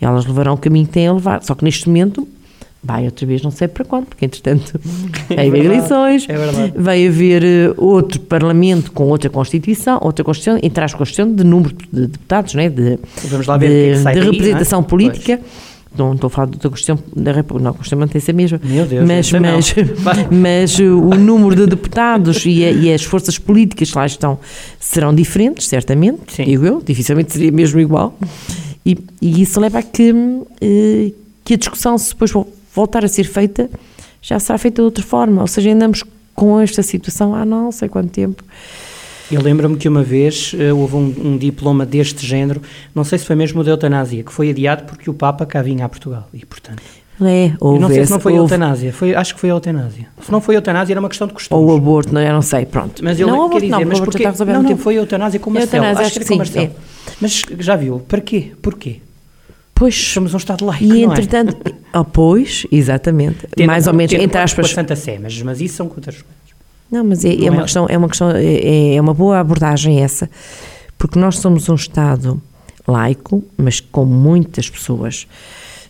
e 0.00 0.04
elas 0.04 0.24
levarão 0.24 0.54
o 0.54 0.58
caminho 0.58 0.86
que 0.86 0.92
têm 0.92 1.08
a 1.08 1.12
levar. 1.12 1.42
Só 1.42 1.54
que 1.54 1.64
neste 1.64 1.88
momento 1.88 2.26
vai 2.84 3.04
outra 3.04 3.24
vez, 3.26 3.42
não 3.42 3.50
sei 3.50 3.68
para 3.68 3.84
quando, 3.84 4.06
porque 4.06 4.24
entretanto 4.24 4.78
vai 5.28 5.46
haver 5.48 5.64
eleições, 5.66 6.26
é 6.28 6.36
verdade. 6.36 6.72
vai 6.76 7.06
haver 7.06 7.44
eh, 7.44 7.74
outro 7.76 8.18
Parlamento 8.20 8.90
com 8.92 9.04
outra 9.08 9.30
Constituição, 9.30 9.98
outra 10.02 10.24
Constituição, 10.24 10.58
entrar 10.62 10.90
com 10.92 11.02
a 11.02 11.06
questão 11.06 11.32
de 11.32 11.44
número 11.44 11.74
de 11.92 12.06
deputados, 12.08 12.54
não 12.54 12.62
é? 12.62 12.68
de, 12.68 12.98
Vamos 13.28 13.46
lá 13.46 13.56
ver 13.56 13.66
o 13.66 13.70
que 13.70 13.76
é 13.76 13.92
que 13.92 13.96
de, 13.98 14.02
sai 14.02 14.14
de 14.14 14.20
daí, 14.20 14.26
não 14.28 14.32
é? 14.34 14.36
representação 14.36 14.82
política. 14.82 15.40
Não 15.96 16.14
estou 16.14 16.28
a 16.28 16.30
falar 16.30 16.46
da 16.46 16.70
Constituição 16.70 16.98
da 17.14 17.32
República, 17.32 17.64
não, 17.64 17.70
a 17.70 17.74
Constituição 17.74 17.98
mantém-se 17.98 18.30
a 18.30 18.34
mesma. 18.34 18.58
Meu 18.64 18.86
Deus, 18.86 19.06
mas, 19.06 19.30
não. 19.32 19.40
mas, 19.42 19.74
mas 20.32 20.78
uh, 20.78 20.84
o 20.84 21.14
número 21.14 21.54
de 21.54 21.66
deputados 21.66 22.46
e, 22.46 22.64
a- 22.64 22.70
e 22.72 22.92
as 22.94 23.02
forças 23.04 23.38
políticas 23.38 23.90
que 23.90 23.98
lá 23.98 24.06
estão 24.06 24.38
serão 24.80 25.14
diferentes, 25.14 25.68
certamente, 25.68 26.32
Sim. 26.34 26.44
digo 26.44 26.64
eu, 26.64 26.82
dificilmente 26.82 27.34
seria 27.34 27.52
mesmo 27.52 27.78
igual. 27.78 28.18
E, 28.86 28.96
e 29.20 29.42
isso 29.42 29.60
leva 29.60 29.80
a 29.80 29.82
que, 29.82 30.14
eh, 30.62 31.12
que 31.44 31.54
a 31.54 31.56
discussão, 31.58 31.98
se 31.98 32.08
depois 32.08 32.32
voltar 32.74 33.04
a 33.04 33.08
ser 33.08 33.24
feita, 33.24 33.68
já 34.20 34.38
será 34.38 34.58
feita 34.58 34.82
de 34.82 34.86
outra 34.86 35.04
forma. 35.04 35.40
Ou 35.42 35.46
seja, 35.48 35.70
andamos 35.72 36.02
com 36.34 36.58
esta 36.60 36.82
situação 36.82 37.34
há 37.34 37.44
não 37.44 37.70
sei 37.72 37.88
quanto 37.88 38.10
tempo. 38.10 38.42
Eu 39.30 39.40
lembro-me 39.40 39.76
que 39.76 39.88
uma 39.88 40.02
vez 40.02 40.54
eh, 40.58 40.72
houve 40.72 40.94
um, 40.94 41.14
um 41.24 41.38
diploma 41.38 41.86
deste 41.86 42.26
género, 42.26 42.60
não 42.94 43.02
sei 43.02 43.18
se 43.18 43.24
foi 43.24 43.34
mesmo 43.34 43.60
o 43.60 43.64
da 43.64 43.70
eutanásia, 43.70 44.22
que 44.22 44.32
foi 44.32 44.50
adiado 44.50 44.84
porque 44.84 45.08
o 45.08 45.14
Papa 45.14 45.46
cá 45.46 45.62
vinha 45.62 45.86
a 45.86 45.88
Portugal. 45.88 46.28
E, 46.34 46.44
portanto, 46.44 46.82
É, 47.22 47.52
houve 47.58 47.78
não 47.78 47.88
sei 47.88 47.96
se 47.98 48.02
esse- 48.02 48.12
não 48.12 48.20
foi 48.20 48.32
houve- 48.32 48.44
eutanásia, 48.44 48.92
foi, 48.92 49.14
acho 49.14 49.34
que 49.34 49.40
foi 49.40 49.48
a 49.48 49.54
eutanásia. 49.54 50.06
Se 50.22 50.30
não 50.30 50.40
foi 50.40 50.56
eutanásia, 50.56 50.92
era 50.92 51.00
uma 51.00 51.08
questão 51.08 51.26
de 51.26 51.32
costumes. 51.32 51.62
ou 51.66 51.70
o 51.72 51.76
aborto, 51.76 52.12
não, 52.12 52.20
eu 52.20 52.32
não 52.32 52.42
sei, 52.42 52.66
pronto. 52.66 53.02
Mas 53.02 53.18
eu 53.18 53.26
não, 53.26 53.34
aborto 53.46 53.60
dizer, 53.60 53.70
não, 53.70 53.84
mas 53.86 54.00
porque 54.00 54.22
Não, 54.24 54.62
não, 54.62 54.64
tempo. 54.64 54.82
foi 54.82 54.96
a 54.96 54.98
eutanásia 54.98 55.40
com 55.40 55.48
Marcelo. 55.50 55.76
Eutanásia, 55.84 56.06
acho 56.06 56.12
que 56.12 56.18
era 56.18 56.26
com 56.26 56.32
sim, 56.32 56.38
Marcelo. 56.38 56.70
Mas 57.20 57.42
já 57.58 57.76
viu, 57.76 58.00
para 58.00 58.20
quê? 58.20 58.52
Porquê? 58.60 59.00
Pois, 59.74 59.94
Somos 59.96 60.32
um 60.34 60.36
Estado 60.36 60.64
laico, 60.64 60.84
E 60.84 60.88
não 60.88 60.94
é? 60.96 61.02
entretanto, 61.16 61.56
oh, 61.94 62.04
pois, 62.04 62.66
exatamente, 62.70 63.46
Tendo- 63.56 63.66
mais 63.66 63.86
ou 63.86 63.94
menos, 63.94 64.12
entre 64.12 64.28
com 64.28 64.38
a 64.38 64.42
aspas. 64.42 64.70
Santa 64.70 64.94
Sé, 64.94 65.18
mas, 65.20 65.40
mas 65.42 65.60
isso 65.60 65.76
são 65.76 65.86
outras 65.86 66.16
coisas. 66.16 66.32
Não, 66.90 67.02
mas 67.04 67.24
é, 67.24 67.32
é 67.32 67.36
Não 67.46 67.52
uma 67.54 67.60
é? 67.60 67.62
questão, 67.64 67.86
é 67.88 67.98
uma 67.98 68.08
questão, 68.08 68.30
é, 68.30 68.94
é 68.94 69.00
uma 69.00 69.14
boa 69.14 69.38
abordagem 69.40 70.00
essa, 70.02 70.30
porque 70.98 71.18
nós 71.18 71.38
somos 71.38 71.68
um 71.68 71.74
Estado 71.74 72.40
laico, 72.86 73.42
mas 73.56 73.80
com 73.80 74.04
muitas 74.04 74.68
pessoas 74.68 75.26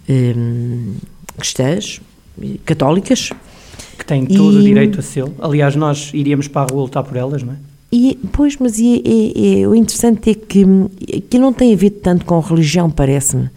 hum, 0.09 0.95
cristãs, 1.37 2.01
católicas. 2.65 3.31
Que 3.99 4.05
têm 4.07 4.27
todo 4.27 4.57
e, 4.59 4.61
o 4.61 4.63
direito 4.63 5.01
a 5.01 5.03
ser. 5.03 5.25
Aliás, 5.41 5.77
nós 5.77 6.11
iríamos 6.15 6.49
para 6.49 6.63
a 6.63 6.73
rua 6.73 6.83
lutar 6.83 7.03
por 7.03 7.17
elas, 7.17 7.43
não 7.43 7.53
é? 7.53 7.57
E, 7.93 8.19
pois, 8.33 8.57
mas 8.57 8.79
e, 8.79 9.03
e, 9.05 9.61
e, 9.61 9.67
o 9.67 9.75
interessante 9.75 10.31
é 10.31 10.35
que, 10.35 10.65
que 11.29 11.39
não 11.39 11.53
tem 11.53 11.75
a 11.75 11.77
ver 11.77 11.91
tanto 11.91 12.25
com 12.25 12.41
religião, 12.41 12.91
parece-me. 12.91 13.51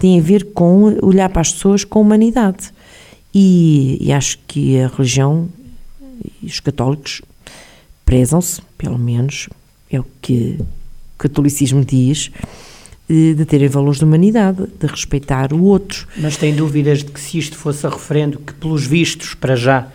Tem 0.00 0.18
a 0.18 0.22
ver 0.22 0.52
com 0.54 0.98
olhar 1.02 1.28
para 1.28 1.42
as 1.42 1.52
pessoas 1.52 1.84
com 1.84 2.00
humanidade. 2.00 2.72
E, 3.34 3.98
e 4.00 4.12
acho 4.12 4.38
que 4.46 4.80
a 4.80 4.88
religião 4.88 5.48
e 6.42 6.46
os 6.46 6.60
católicos 6.60 7.20
prezam-se, 8.06 8.62
pelo 8.78 8.98
menos 8.98 9.48
é 9.90 10.00
o 10.00 10.06
que 10.22 10.56
o 10.58 10.66
catolicismo 11.18 11.84
diz, 11.84 12.30
de 13.08 13.44
terem 13.44 13.68
valores 13.68 13.98
de 13.98 14.04
humanidade, 14.04 14.66
de 14.80 14.86
respeitar 14.86 15.52
o 15.52 15.62
outro. 15.62 16.08
Mas 16.16 16.36
tem 16.36 16.54
dúvidas 16.54 17.00
de 17.00 17.10
que 17.10 17.20
se 17.20 17.38
isto 17.38 17.56
fosse 17.56 17.86
a 17.86 17.90
referendo, 17.90 18.38
que 18.38 18.54
pelos 18.54 18.86
vistos, 18.86 19.34
para 19.34 19.54
já, 19.54 19.88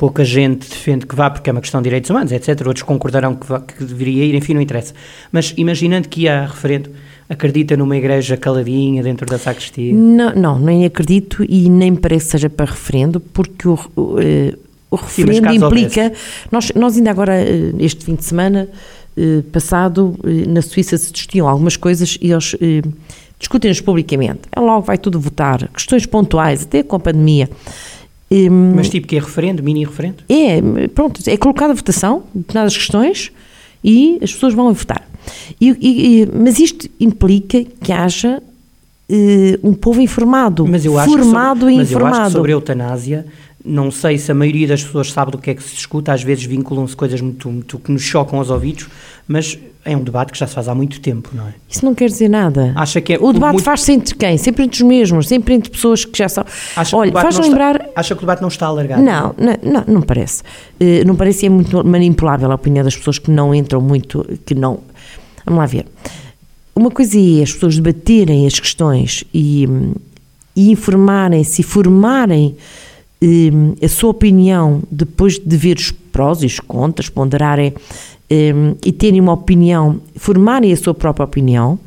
pouca 0.00 0.24
gente 0.24 0.66
defende 0.66 1.04
que 1.04 1.14
vá 1.14 1.28
porque 1.28 1.50
é 1.50 1.52
uma 1.52 1.60
questão 1.60 1.82
de 1.82 1.84
direitos 1.84 2.08
humanos, 2.08 2.32
etc. 2.32 2.66
Outros 2.66 2.82
concordarão 2.82 3.34
que, 3.34 3.46
vá, 3.46 3.60
que 3.60 3.84
deveria 3.84 4.24
ir, 4.24 4.34
enfim, 4.34 4.54
não 4.54 4.62
interessa. 4.62 4.94
Mas 5.30 5.52
imaginando 5.58 6.08
que 6.08 6.22
ia 6.22 6.40
a 6.40 6.46
referendo, 6.46 6.88
acredita 7.28 7.76
numa 7.76 7.94
igreja 7.94 8.34
caladinha 8.34 9.02
dentro 9.02 9.26
da 9.26 9.36
sacristia? 9.36 9.92
Não, 9.92 10.34
não, 10.34 10.58
nem 10.58 10.86
acredito 10.86 11.44
e 11.46 11.68
nem 11.68 11.94
parece 11.94 12.24
que 12.24 12.30
seja 12.30 12.48
para 12.48 12.64
referendo, 12.64 13.20
porque 13.20 13.68
o, 13.68 13.78
o, 13.94 14.18
eh, 14.18 14.54
o 14.90 14.96
referendo 14.96 15.50
Sim, 15.50 15.56
implica. 15.56 16.12
Nós, 16.50 16.72
nós 16.74 16.96
ainda 16.96 17.10
agora, 17.10 17.34
eh, 17.34 17.74
este 17.80 18.02
fim 18.02 18.14
de 18.14 18.24
semana 18.24 18.70
eh, 19.18 19.42
passado, 19.52 20.18
na 20.48 20.62
Suíça 20.62 20.96
se 20.96 21.12
discutiam 21.12 21.46
algumas 21.46 21.76
coisas 21.76 22.16
e 22.22 22.32
eles 22.32 22.56
discutem-nos 23.38 23.82
publicamente. 23.82 24.40
É 24.50 24.60
logo 24.60 24.80
vai 24.80 24.96
tudo 24.96 25.20
votar, 25.20 25.68
questões 25.68 26.06
pontuais, 26.06 26.62
até 26.62 26.82
com 26.82 26.96
a 26.96 27.00
pandemia. 27.00 27.50
Mas 28.76 28.88
tipo 28.88 29.08
que 29.08 29.16
é 29.16 29.20
referendo, 29.20 29.62
mini 29.62 29.84
referendo? 29.84 30.22
É, 30.28 30.60
pronto, 30.88 31.20
é 31.26 31.36
colocada 31.36 31.72
a 31.72 31.76
votação, 31.76 32.22
determinadas 32.32 32.76
questões 32.76 33.32
e 33.82 34.18
as 34.22 34.32
pessoas 34.32 34.54
vão 34.54 34.72
votar. 34.72 35.08
E, 35.60 35.68
e, 35.70 36.28
mas 36.32 36.58
isto 36.60 36.88
implica 37.00 37.64
que 37.82 37.92
haja 37.92 38.40
uh, 38.40 39.68
um 39.68 39.74
povo 39.74 40.00
informado, 40.00 40.66
mas 40.66 40.84
eu 40.84 40.98
acho 40.98 41.10
formado 41.10 41.60
sobre, 41.60 41.74
e 41.74 41.78
informado. 41.78 42.04
Mas 42.04 42.12
eu 42.12 42.20
acho 42.20 42.26
que 42.26 42.32
sobre 42.32 42.52
a 42.52 42.54
eutanásia, 42.54 43.26
não 43.64 43.90
sei 43.90 44.16
se 44.18 44.32
a 44.32 44.34
maioria 44.34 44.66
das 44.66 44.82
pessoas 44.82 45.12
sabe 45.12 45.32
do 45.32 45.38
que 45.38 45.50
é 45.50 45.54
que 45.54 45.62
se 45.62 45.74
discute, 45.74 46.10
às 46.10 46.22
vezes 46.22 46.44
vinculam-se 46.44 46.96
coisas 46.96 47.20
muito, 47.20 47.50
muito, 47.50 47.78
que 47.78 47.92
nos 47.92 48.02
chocam 48.02 48.38
aos 48.38 48.50
ouvidos, 48.50 48.88
mas 49.28 49.58
é 49.84 49.96
um 49.96 50.02
debate 50.02 50.32
que 50.32 50.38
já 50.38 50.46
se 50.46 50.54
faz 50.54 50.68
há 50.68 50.74
muito 50.74 51.00
tempo, 51.00 51.30
não 51.32 51.48
é? 51.48 51.54
Isso 51.68 51.84
não 51.84 51.94
quer 51.94 52.06
dizer 52.06 52.28
nada. 52.28 52.72
Acha 52.76 53.00
que 53.00 53.14
é 53.14 53.18
o 53.18 53.32
debate 53.32 53.52
muito... 53.52 53.64
faz-se 53.64 53.92
entre 53.92 54.14
quem? 54.14 54.36
Sempre 54.36 54.64
entre 54.64 54.82
os 54.82 54.88
mesmos, 54.88 55.28
sempre 55.28 55.54
entre 55.54 55.70
pessoas 55.70 56.04
que 56.04 56.16
já 56.16 56.28
são. 56.28 56.44
Acha 56.76 56.96
Olha, 56.96 57.12
faz 57.12 57.38
lembrar. 57.38 57.76
Está... 57.76 57.88
Acha 57.96 58.14
que 58.14 58.18
o 58.18 58.22
debate 58.22 58.42
não 58.42 58.48
está 58.48 58.66
alargado? 58.66 59.02
Não, 59.02 59.34
não, 59.38 59.72
não, 59.72 59.84
não 59.94 60.02
parece. 60.02 60.42
Uh, 60.80 61.06
não 61.06 61.14
parece 61.14 61.44
e 61.44 61.48
é 61.48 61.50
muito 61.50 61.84
manipulável 61.84 62.50
a 62.50 62.54
opinião 62.54 62.84
das 62.84 62.96
pessoas 62.96 63.18
que 63.18 63.30
não 63.30 63.54
entram 63.54 63.80
muito, 63.80 64.26
que 64.44 64.54
não. 64.54 64.80
Vamos 65.46 65.60
lá 65.60 65.66
ver. 65.66 65.86
Uma 66.74 66.90
coisa 66.90 67.18
é 67.18 67.42
as 67.42 67.52
pessoas 67.52 67.76
debaterem 67.76 68.46
as 68.46 68.58
questões 68.58 69.24
e, 69.32 69.66
e 70.54 70.70
informarem-se 70.70 71.62
e 71.62 71.64
formarem 71.64 72.56
um, 73.22 73.74
a 73.82 73.88
sua 73.88 74.10
opinião 74.10 74.82
depois 74.90 75.38
de 75.38 75.56
ver 75.56 75.76
os 75.76 75.90
prós 75.90 76.42
e 76.42 76.46
os 76.46 76.58
contras, 76.58 77.08
ponderarem 77.08 77.74
um, 78.30 78.74
e 78.84 78.92
terem 78.92 79.20
uma 79.20 79.32
opinião, 79.32 80.00
formarem 80.16 80.72
a 80.72 80.76
sua 80.76 80.94
própria 80.94 81.24
opinião, 81.24 81.78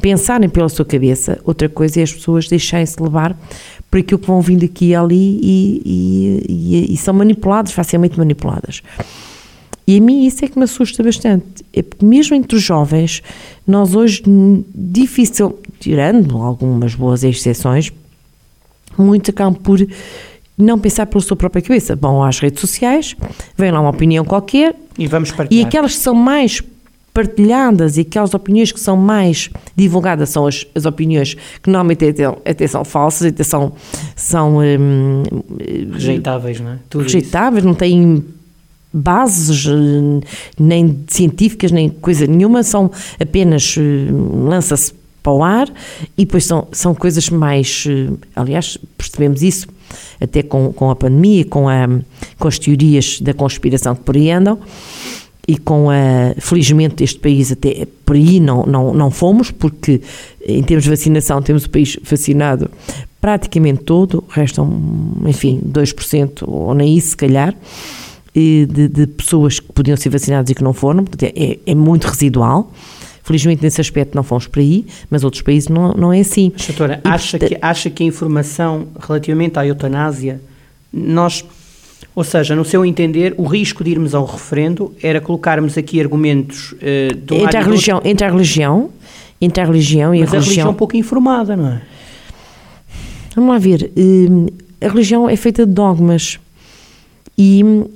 pensarem 0.00 0.48
pela 0.48 0.68
sua 0.68 0.84
cabeça. 0.84 1.38
Outra 1.44 1.68
coisa 1.68 2.00
é 2.00 2.02
as 2.02 2.12
pessoas 2.12 2.48
deixarem-se 2.48 3.00
levar 3.02 3.38
por 3.90 4.00
aquilo 4.00 4.18
que 4.18 4.26
vão 4.26 4.40
vindo 4.40 4.64
aqui 4.64 4.86
e 4.86 4.94
ali 4.94 5.40
e, 5.42 5.82
e, 5.84 6.42
e, 6.48 6.94
e 6.94 6.96
são 6.96 7.14
manipuladas, 7.14 7.72
facilmente 7.72 8.18
manipuladas. 8.18 8.82
E 9.86 9.98
a 9.98 10.00
mim 10.00 10.26
isso 10.26 10.44
é 10.44 10.48
que 10.48 10.58
me 10.58 10.64
assusta 10.64 11.02
bastante. 11.02 11.64
É 11.72 11.80
porque 11.80 12.04
mesmo 12.04 12.34
entre 12.34 12.56
os 12.56 12.62
jovens, 12.62 13.22
nós 13.64 13.94
hoje, 13.94 14.22
difícil, 14.74 15.58
tirando 15.78 16.36
algumas 16.38 16.96
boas 16.96 17.22
exceções, 17.22 17.92
muitos 18.98 19.30
acabam 19.30 19.54
por 19.54 19.78
não 20.56 20.78
pensar 20.78 21.06
pela 21.06 21.22
sua 21.22 21.36
própria 21.36 21.62
cabeça. 21.62 21.94
Vão 21.96 22.22
às 22.22 22.38
redes 22.38 22.60
sociais, 22.60 23.14
vem 23.56 23.70
lá 23.70 23.80
uma 23.80 23.90
opinião 23.90 24.24
qualquer 24.24 24.74
e 24.98 25.06
vamos 25.06 25.30
partilhar. 25.30 25.64
E 25.64 25.66
aquelas 25.66 25.94
que 25.96 26.02
são 26.02 26.14
mais 26.14 26.62
partilhadas 27.16 27.96
e 27.96 28.02
aquelas 28.02 28.34
opiniões 28.34 28.70
que 28.70 28.78
são 28.78 28.94
mais 28.94 29.48
divulgadas 29.74 30.28
são 30.28 30.46
as, 30.46 30.66
as 30.74 30.84
opiniões 30.84 31.34
que 31.62 31.70
normalmente 31.70 32.04
até, 32.04 32.24
até 32.26 32.66
são 32.66 32.84
falsas, 32.84 33.28
até 33.32 33.42
são, 33.42 33.72
são 34.14 34.58
hum, 34.58 35.22
rejeitáveis, 35.92 36.60
não 36.60 36.72
é? 36.72 36.78
Tudo 36.90 37.04
rejeitáveis, 37.04 37.60
isso. 37.60 37.68
não 37.68 37.74
têm 37.74 38.22
bases 38.92 39.66
nem 40.58 41.04
científicas 41.08 41.72
nem 41.72 41.88
coisa 41.88 42.26
nenhuma, 42.26 42.62
são 42.62 42.90
apenas 43.18 43.76
hum, 43.78 44.46
lança-se 44.48 44.92
para 45.22 45.32
o 45.32 45.42
ar 45.42 45.72
e 46.18 46.24
depois 46.26 46.44
são, 46.44 46.68
são 46.70 46.94
coisas 46.94 47.30
mais, 47.30 47.86
hum, 47.88 48.18
aliás, 48.34 48.76
percebemos 48.98 49.42
isso 49.42 49.68
até 50.20 50.42
com, 50.42 50.72
com 50.72 50.90
a 50.90 50.96
pandemia, 50.96 51.44
com, 51.44 51.68
a, 51.68 51.88
com 52.38 52.48
as 52.48 52.58
teorias 52.58 53.20
da 53.20 53.34
conspiração 53.34 53.94
que 53.94 54.02
por 54.02 54.16
aí 54.16 54.30
andam, 54.30 54.58
e 55.48 55.56
com 55.56 55.90
a, 55.90 56.34
felizmente 56.38 57.04
este 57.04 57.20
país 57.20 57.52
até 57.52 57.86
por 58.04 58.16
aí 58.16 58.40
não, 58.40 58.64
não, 58.66 58.92
não 58.92 59.10
fomos, 59.10 59.50
porque 59.50 60.00
em 60.44 60.62
termos 60.62 60.84
de 60.84 60.90
vacinação 60.90 61.40
temos 61.40 61.64
o 61.64 61.70
país 61.70 61.98
vacinado 62.02 62.70
praticamente 63.20 63.82
todo, 63.84 64.22
restam, 64.28 64.70
enfim, 65.24 65.60
2% 65.66 66.44
ou 66.46 66.74
nem 66.74 66.96
isso 66.96 67.10
se 67.10 67.16
calhar, 67.16 67.54
de, 68.34 68.66
de 68.66 69.06
pessoas 69.06 69.58
que 69.58 69.72
podiam 69.72 69.96
ser 69.96 70.10
vacinadas 70.10 70.50
e 70.50 70.54
que 70.54 70.62
não 70.62 70.72
foram, 70.72 71.04
portanto 71.04 71.32
é, 71.34 71.58
é 71.64 71.74
muito 71.74 72.06
residual. 72.06 72.70
Felizmente 73.26 73.60
nesse 73.60 73.80
aspecto 73.80 74.14
não 74.14 74.22
fomos 74.22 74.46
para 74.46 74.62
aí, 74.62 74.86
mas 75.10 75.24
outros 75.24 75.42
países 75.42 75.68
não, 75.68 75.92
não 75.94 76.12
é 76.12 76.20
assim. 76.20 76.52
Doutora, 76.64 77.00
acha, 77.02 77.36
que, 77.36 77.58
acha 77.60 77.90
que 77.90 78.04
a 78.04 78.06
informação 78.06 78.86
relativamente 79.00 79.58
à 79.58 79.66
eutanásia, 79.66 80.40
nós, 80.92 81.44
ou 82.14 82.22
seja, 82.22 82.54
no 82.54 82.64
seu 82.64 82.86
entender, 82.86 83.34
o 83.36 83.42
risco 83.42 83.82
de 83.82 83.90
irmos 83.90 84.14
ao 84.14 84.24
referendo 84.24 84.94
era 85.02 85.20
colocarmos 85.20 85.76
aqui 85.76 86.00
argumentos 86.00 86.70
uh, 86.74 87.16
do 87.16 87.34
entre, 87.34 87.56
a 87.56 87.62
religião, 87.62 88.00
entre 88.04 88.24
a 88.24 88.30
religião, 88.30 88.90
entre 89.40 89.60
a 89.60 89.66
religião 89.66 90.14
e 90.14 90.20
mas 90.20 90.28
a 90.28 90.32
religião... 90.34 90.38
a 90.38 90.44
religião 90.44 90.68
é 90.68 90.70
um 90.70 90.74
pouco 90.74 90.96
informada, 90.96 91.56
não 91.56 91.66
é? 91.66 91.82
Vamos 93.34 93.50
lá 93.50 93.58
ver, 93.58 93.90
uh, 93.96 94.52
a 94.80 94.88
religião 94.88 95.28
é 95.28 95.34
feita 95.34 95.66
de 95.66 95.72
dogmas 95.72 96.38
e 97.36 97.64
uh, 97.64 97.90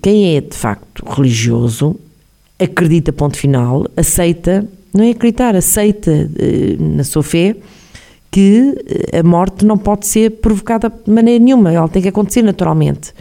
quem 0.00 0.36
é 0.36 0.40
de 0.40 0.56
facto 0.56 1.04
religioso 1.04 1.96
acredita, 2.60 3.12
ponto 3.12 3.36
final, 3.36 3.86
aceita, 3.96 4.66
não 4.92 5.04
é 5.04 5.10
acreditar, 5.10 5.56
aceita 5.56 6.30
eh, 6.38 6.76
na 6.78 7.04
sua 7.04 7.22
fé 7.22 7.56
que 8.30 8.74
eh, 9.12 9.18
a 9.18 9.22
morte 9.22 9.64
não 9.64 9.76
pode 9.76 10.06
ser 10.06 10.30
provocada 10.32 10.90
de 10.90 11.10
maneira 11.10 11.42
nenhuma, 11.42 11.72
ela 11.72 11.88
tem 11.88 12.02
que 12.02 12.08
acontecer 12.08 12.42
naturalmente. 12.42 13.12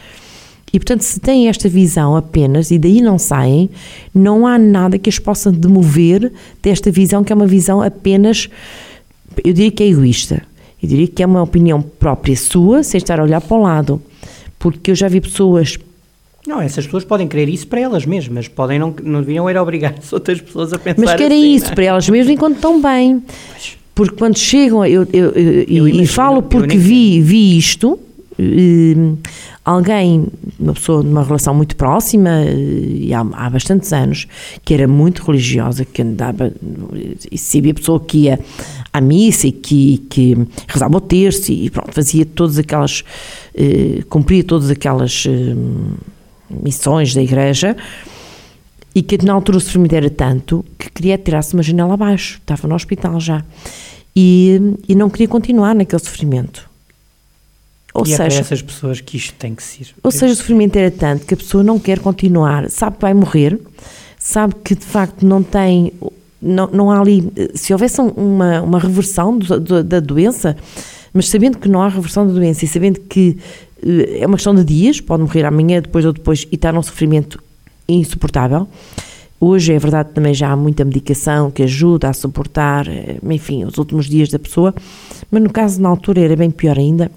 E 0.71 0.77
portanto, 0.77 1.01
se 1.01 1.19
têm 1.19 1.47
esta 1.47 1.67
visão 1.67 2.15
apenas 2.15 2.69
e 2.69 2.77
daí 2.77 3.01
não 3.01 3.17
saem, 3.17 3.69
não 4.13 4.45
há 4.45 4.57
nada 4.57 4.99
que 4.99 5.09
as 5.09 5.17
possa 5.17 5.51
demover 5.51 6.31
desta 6.61 6.91
visão, 6.91 7.23
que 7.23 7.33
é 7.33 7.35
uma 7.35 7.47
visão 7.47 7.81
apenas, 7.81 8.49
eu 9.43 9.51
diria 9.51 9.71
que 9.71 9.81
é 9.81 9.87
egoísta. 9.87 10.43
Eu 10.81 10.87
diria 10.87 11.07
que 11.07 11.23
é 11.23 11.25
uma 11.25 11.41
opinião 11.41 11.81
própria 11.81 12.35
sua, 12.37 12.83
sem 12.83 12.99
estar 12.99 13.19
a 13.19 13.23
olhar 13.23 13.41
para 13.41 13.57
o 13.57 13.61
lado. 13.61 14.01
Porque 14.59 14.91
eu 14.91 14.95
já 14.95 15.07
vi 15.07 15.19
pessoas 15.19 15.77
não, 16.49 16.59
essas 16.59 16.85
pessoas 16.85 17.05
podem 17.05 17.27
querer 17.27 17.47
isso 17.47 17.67
para 17.67 17.79
elas 17.79 18.07
mesmas, 18.07 18.47
podem 18.47 18.79
não, 18.79 18.93
não 19.03 19.21
deviam 19.21 19.47
era 19.47 19.61
obrigar 19.61 19.93
as 19.99 20.11
outras 20.11 20.41
pessoas 20.41 20.73
a 20.73 20.79
pensar 20.79 20.99
Mas 20.99 21.15
querem 21.15 21.43
assim, 21.43 21.55
isso 21.55 21.71
é? 21.71 21.75
para 21.75 21.83
elas 21.83 22.09
mesmas 22.09 22.33
enquanto 22.33 22.55
estão 22.55 22.81
bem. 22.81 23.23
Porque 23.93 24.15
quando 24.15 24.35
chegam, 24.35 24.83
eu, 24.83 25.07
eu, 25.13 25.29
eu, 25.29 25.51
eu 25.61 25.87
imagino, 25.87 26.03
e 26.03 26.07
falo 26.07 26.41
porque 26.41 26.75
vi, 26.75 27.21
vi 27.21 27.55
isto, 27.55 27.91
uh, 27.91 29.17
alguém, 29.63 30.25
uma 30.59 30.73
pessoa 30.73 31.03
numa 31.03 31.23
relação 31.23 31.53
muito 31.53 31.75
próxima, 31.75 32.31
uh, 32.31 33.33
há, 33.35 33.45
há 33.45 33.49
bastantes 33.51 33.93
anos, 33.93 34.25
que 34.65 34.73
era 34.73 34.87
muito 34.87 35.21
religiosa, 35.23 35.85
que 35.85 36.01
andava, 36.01 36.51
e 37.31 37.37
sabia 37.37 37.73
a 37.73 37.75
pessoa 37.75 37.99
que 37.99 38.19
ia 38.19 38.39
à 38.91 38.99
missa 38.99 39.47
e 39.47 39.51
que, 39.51 39.99
que 40.09 40.35
rezava 40.67 40.97
o 40.97 41.01
terço 41.01 41.51
e 41.51 41.69
pronto, 41.69 41.93
fazia 41.93 42.25
todas 42.25 42.57
aquelas, 42.57 43.03
uh, 43.53 44.03
cumpria 44.07 44.43
todas 44.43 44.71
aquelas 44.71 45.27
missões 46.49 47.13
da 47.13 47.21
igreja 47.21 47.75
e 48.93 49.01
que 49.01 49.23
na 49.23 49.33
altura 49.33 49.57
o 49.57 49.61
sofrimento 49.61 49.93
era 49.93 50.09
tanto 50.09 50.65
que 50.77 50.89
queria 50.89 51.17
tirar-se 51.17 51.53
uma 51.53 51.63
janela 51.63 51.93
abaixo, 51.93 52.39
estava 52.39 52.67
no 52.67 52.75
hospital 52.75 53.19
já 53.19 53.43
e, 54.15 54.59
e 54.87 54.95
não 54.95 55.09
queria 55.09 55.27
continuar 55.27 55.75
naquele 55.75 56.01
sofrimento. 56.01 56.69
Ou 57.93 58.03
e 58.03 58.07
seja, 58.07 58.23
é 58.23 58.27
para 58.27 58.39
essas 58.39 58.61
pessoas 58.61 59.01
que 59.01 59.17
isto 59.17 59.33
tem 59.35 59.55
que 59.55 59.63
ser. 59.63 59.87
Ou 60.03 60.11
seja, 60.11 60.33
o 60.33 60.35
sofrimento 60.35 60.75
era 60.75 60.91
tanto 60.91 61.25
que 61.25 61.33
a 61.33 61.37
pessoa 61.37 61.63
não 61.63 61.79
quer 61.79 61.99
continuar, 61.99 62.69
sabe 62.69 62.97
que 62.97 63.01
vai 63.01 63.13
morrer, 63.13 63.59
sabe 64.17 64.55
que 64.63 64.75
de 64.75 64.85
facto 64.85 65.25
não 65.25 65.41
tem, 65.41 65.91
não, 66.41 66.67
não 66.67 66.91
há 66.91 66.99
ali, 66.99 67.31
se 67.55 67.73
houvesse 67.73 67.99
uma, 68.01 68.61
uma 68.61 68.79
reversão 68.79 69.37
do, 69.37 69.59
do, 69.59 69.83
da 69.83 69.99
doença, 69.99 70.55
mas 71.13 71.29
sabendo 71.29 71.57
que 71.57 71.67
não 71.67 71.81
há 71.81 71.87
reversão 71.87 72.27
da 72.27 72.33
doença 72.33 72.65
e 72.65 72.67
sabendo 72.67 72.99
que 72.99 73.37
é 74.19 74.25
uma 74.25 74.37
questão 74.37 74.53
de 74.53 74.63
dias, 74.63 74.99
pode 75.01 75.23
morrer 75.23 75.45
amanhã, 75.45 75.81
depois 75.81 76.05
ou 76.05 76.13
depois, 76.13 76.47
e 76.51 76.55
está 76.55 76.71
num 76.71 76.83
sofrimento 76.83 77.41
insuportável. 77.87 78.67
Hoje 79.41 79.73
é 79.73 79.79
verdade 79.79 80.09
também 80.13 80.33
já 80.33 80.51
há 80.51 80.55
muita 80.55 80.83
medicação 80.83 81.49
que 81.49 81.63
ajuda 81.63 82.09
a 82.09 82.13
suportar, 82.13 82.87
eh, 82.89 83.17
enfim, 83.23 83.63
os 83.63 83.77
últimos 83.77 84.05
dias 84.07 84.29
da 84.29 84.37
pessoa, 84.37 84.75
mas 85.31 85.41
no 85.41 85.49
caso 85.49 85.81
na 85.81 85.87
altura 85.87 86.19
era 86.19 86.35
bem 86.35 86.51
pior 86.51 86.77
ainda. 86.77 87.09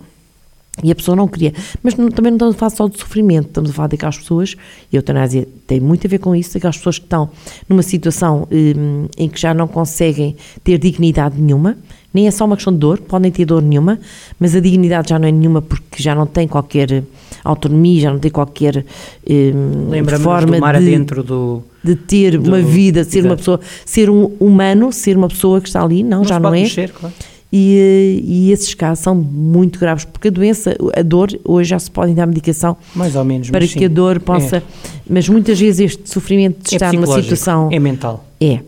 E 0.83 0.91
a 0.91 0.95
pessoa 0.95 1.15
não 1.15 1.29
queria. 1.29 1.53
Mas 1.83 1.97
não, 1.97 2.09
também 2.09 2.31
não 2.31 2.37
estamos 2.37 2.55
a 2.55 2.59
falar 2.59 2.71
só 2.71 2.89
de 2.89 2.99
sofrimento, 2.99 3.49
estamos 3.49 3.71
a 3.71 3.73
falar 3.75 3.89
daquelas 3.89 4.17
pessoas, 4.17 4.57
e 4.91 4.97
a 4.97 4.99
eutanásia 4.99 5.47
tem 5.67 5.81
muito 5.81 6.07
a 6.07 6.11
ver 6.11 6.19
com 6.19 6.35
isso, 6.35 6.55
daquelas 6.55 6.79
pessoas 6.79 6.99
que 6.99 7.05
estão 7.05 7.29
numa 7.69 7.83
situação 7.83 8.49
hum, 8.51 9.07
em 9.19 9.29
que 9.29 9.39
já 9.39 9.53
não 9.53 9.69
conseguem 9.69 10.37
ter 10.65 10.79
dignidade 10.79 11.39
nenhuma, 11.41 11.77
nem 12.13 12.27
é 12.27 12.31
só 12.31 12.45
uma 12.45 12.57
questão 12.57 12.73
de 12.73 12.79
dor, 12.79 12.99
podem 12.99 13.31
ter 13.31 13.45
dor 13.45 13.63
nenhuma, 13.63 13.99
mas 14.39 14.55
a 14.55 14.61
dignidade 14.61 15.11
já 15.11 15.19
não 15.19 15.29
é 15.29 15.33
nenhuma 15.33 15.63
porque 15.63 16.03
já 16.03 16.15
não 16.15 16.27
tem 16.27 16.47
qualquer 16.47 17.03
autonomia, 17.43 18.01
já 18.03 18.13
não 18.13 18.19
tem 18.19 18.31
qualquer 18.31 18.85
hum, 19.29 20.21
forma 20.21 20.79
de, 20.79 20.99
do, 21.23 21.63
de 21.83 21.97
ter 21.97 22.39
do, 22.39 22.49
uma 22.49 22.61
vida, 22.61 23.05
ser 23.05 23.21
exato. 23.21 23.29
uma 23.29 23.37
pessoa, 23.37 23.61
ser 23.85 24.11
um 24.11 24.31
humano, 24.39 24.93
ser 24.93 25.17
uma 25.17 25.29
pessoa 25.29 25.61
que 25.61 25.69
está 25.69 25.83
ali, 25.83 26.03
não, 26.03 26.19
não 26.19 26.25
já 26.25 26.39
não 26.39 26.55
é. 26.55 26.63
mexer, 26.63 26.91
claro. 26.91 27.15
E, 27.55 28.23
e 28.25 28.53
esses 28.53 28.73
casos 28.73 29.05
são 29.05 29.15
muito 29.15 29.79
graves, 29.79 30.07
porque 30.07 30.29
a 30.29 30.31
doença, 30.31 30.75
a 30.97 31.03
dor, 31.03 31.29
hoje 31.45 31.69
já 31.69 31.79
se 31.79 31.91
pode 31.91 32.15
dar 32.15 32.27
medicação 32.27 32.79
Mais 32.95 33.15
ou 33.15 33.25
menos, 33.25 33.51
para 33.51 33.61
que 33.61 33.79
sim. 33.79 33.85
a 33.85 33.89
dor 33.89 34.21
possa. 34.21 34.57
É. 34.57 34.63
Mas 35.09 35.29
muitas 35.29 35.61
vezes 35.61 35.81
este 35.81 36.09
sofrimento 36.09 36.67
de 36.67 36.75
É 36.75 36.77
estar 36.77 36.93
numa 36.95 37.07
situação. 37.21 37.69
É 37.71 37.79
mental. 37.79 38.25
É. 38.41 38.61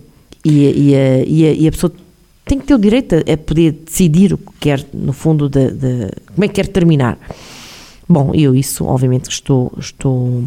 E, 0.45 0.51
e, 0.51 0.91
e, 0.91 1.47
a, 1.47 1.53
e 1.55 1.67
a 1.67 1.73
pessoa 1.73 1.91
tem 2.45 2.59
que 2.59 2.67
ter 2.67 2.75
o 2.75 2.79
direito 2.79 3.15
a, 3.15 3.33
a 3.33 3.37
poder 3.37 3.73
decidir 3.73 4.33
o 4.33 4.39
que 4.39 4.53
quer, 4.61 4.85
no 4.93 5.13
fundo, 5.13 5.49
de, 5.49 5.71
de- 5.71 6.11
como 6.35 6.45
é 6.45 6.49
que 6.49 6.55
quer 6.55 6.67
terminar. 6.69 7.19
Bom, 8.07 8.33
eu 8.35 8.55
isso, 8.55 8.85
obviamente, 8.85 9.31
estou, 9.31 9.73
estou 9.79 10.43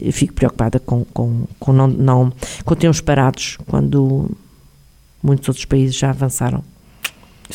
eu 0.00 0.12
fico 0.12 0.34
preocupada 0.34 0.78
com, 0.78 1.02
com, 1.14 1.44
com 1.58 1.72
não, 1.72 1.86
não, 1.88 2.32
com 2.64 2.74
termos 2.74 3.00
parados 3.00 3.56
quando 3.66 4.30
muitos 5.22 5.48
outros 5.48 5.64
países 5.64 5.96
já 5.96 6.10
avançaram. 6.10 6.62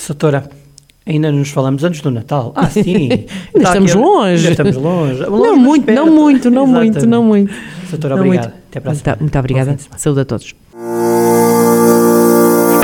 Doutora, 0.07 0.49
ainda 1.05 1.31
nos 1.31 1.49
falamos 1.49 1.83
antes 1.83 2.01
do 2.01 2.09
Natal. 2.09 2.53
Ah, 2.55 2.67
sim. 2.71 2.83
Ainda 3.11 3.67
estamos 3.67 3.91
aqui- 3.91 3.99
longe. 4.01 4.47
Ainda 4.47 4.49
estamos 4.51 4.75
longe. 4.77 5.19
não 5.21 5.29
Longe, 5.29 5.51
mas 5.51 5.61
muito, 5.63 5.85
perto. 5.85 5.97
não 6.05 6.15
muito, 6.15 6.49
não 6.49 6.65
muito, 6.67 7.05
não 7.05 7.23
muito. 7.23 7.51
Não 7.53 8.15
obrigado. 8.17 8.25
muito. 8.25 8.45
Até 8.69 8.79
para 8.79 8.89
a 8.89 8.93
Muito, 8.93 9.03
semana. 9.03 9.21
muito 9.21 9.37
obrigada. 9.39 9.77
Saúde 9.97 10.21
a 10.21 10.25
todos. 10.25 10.55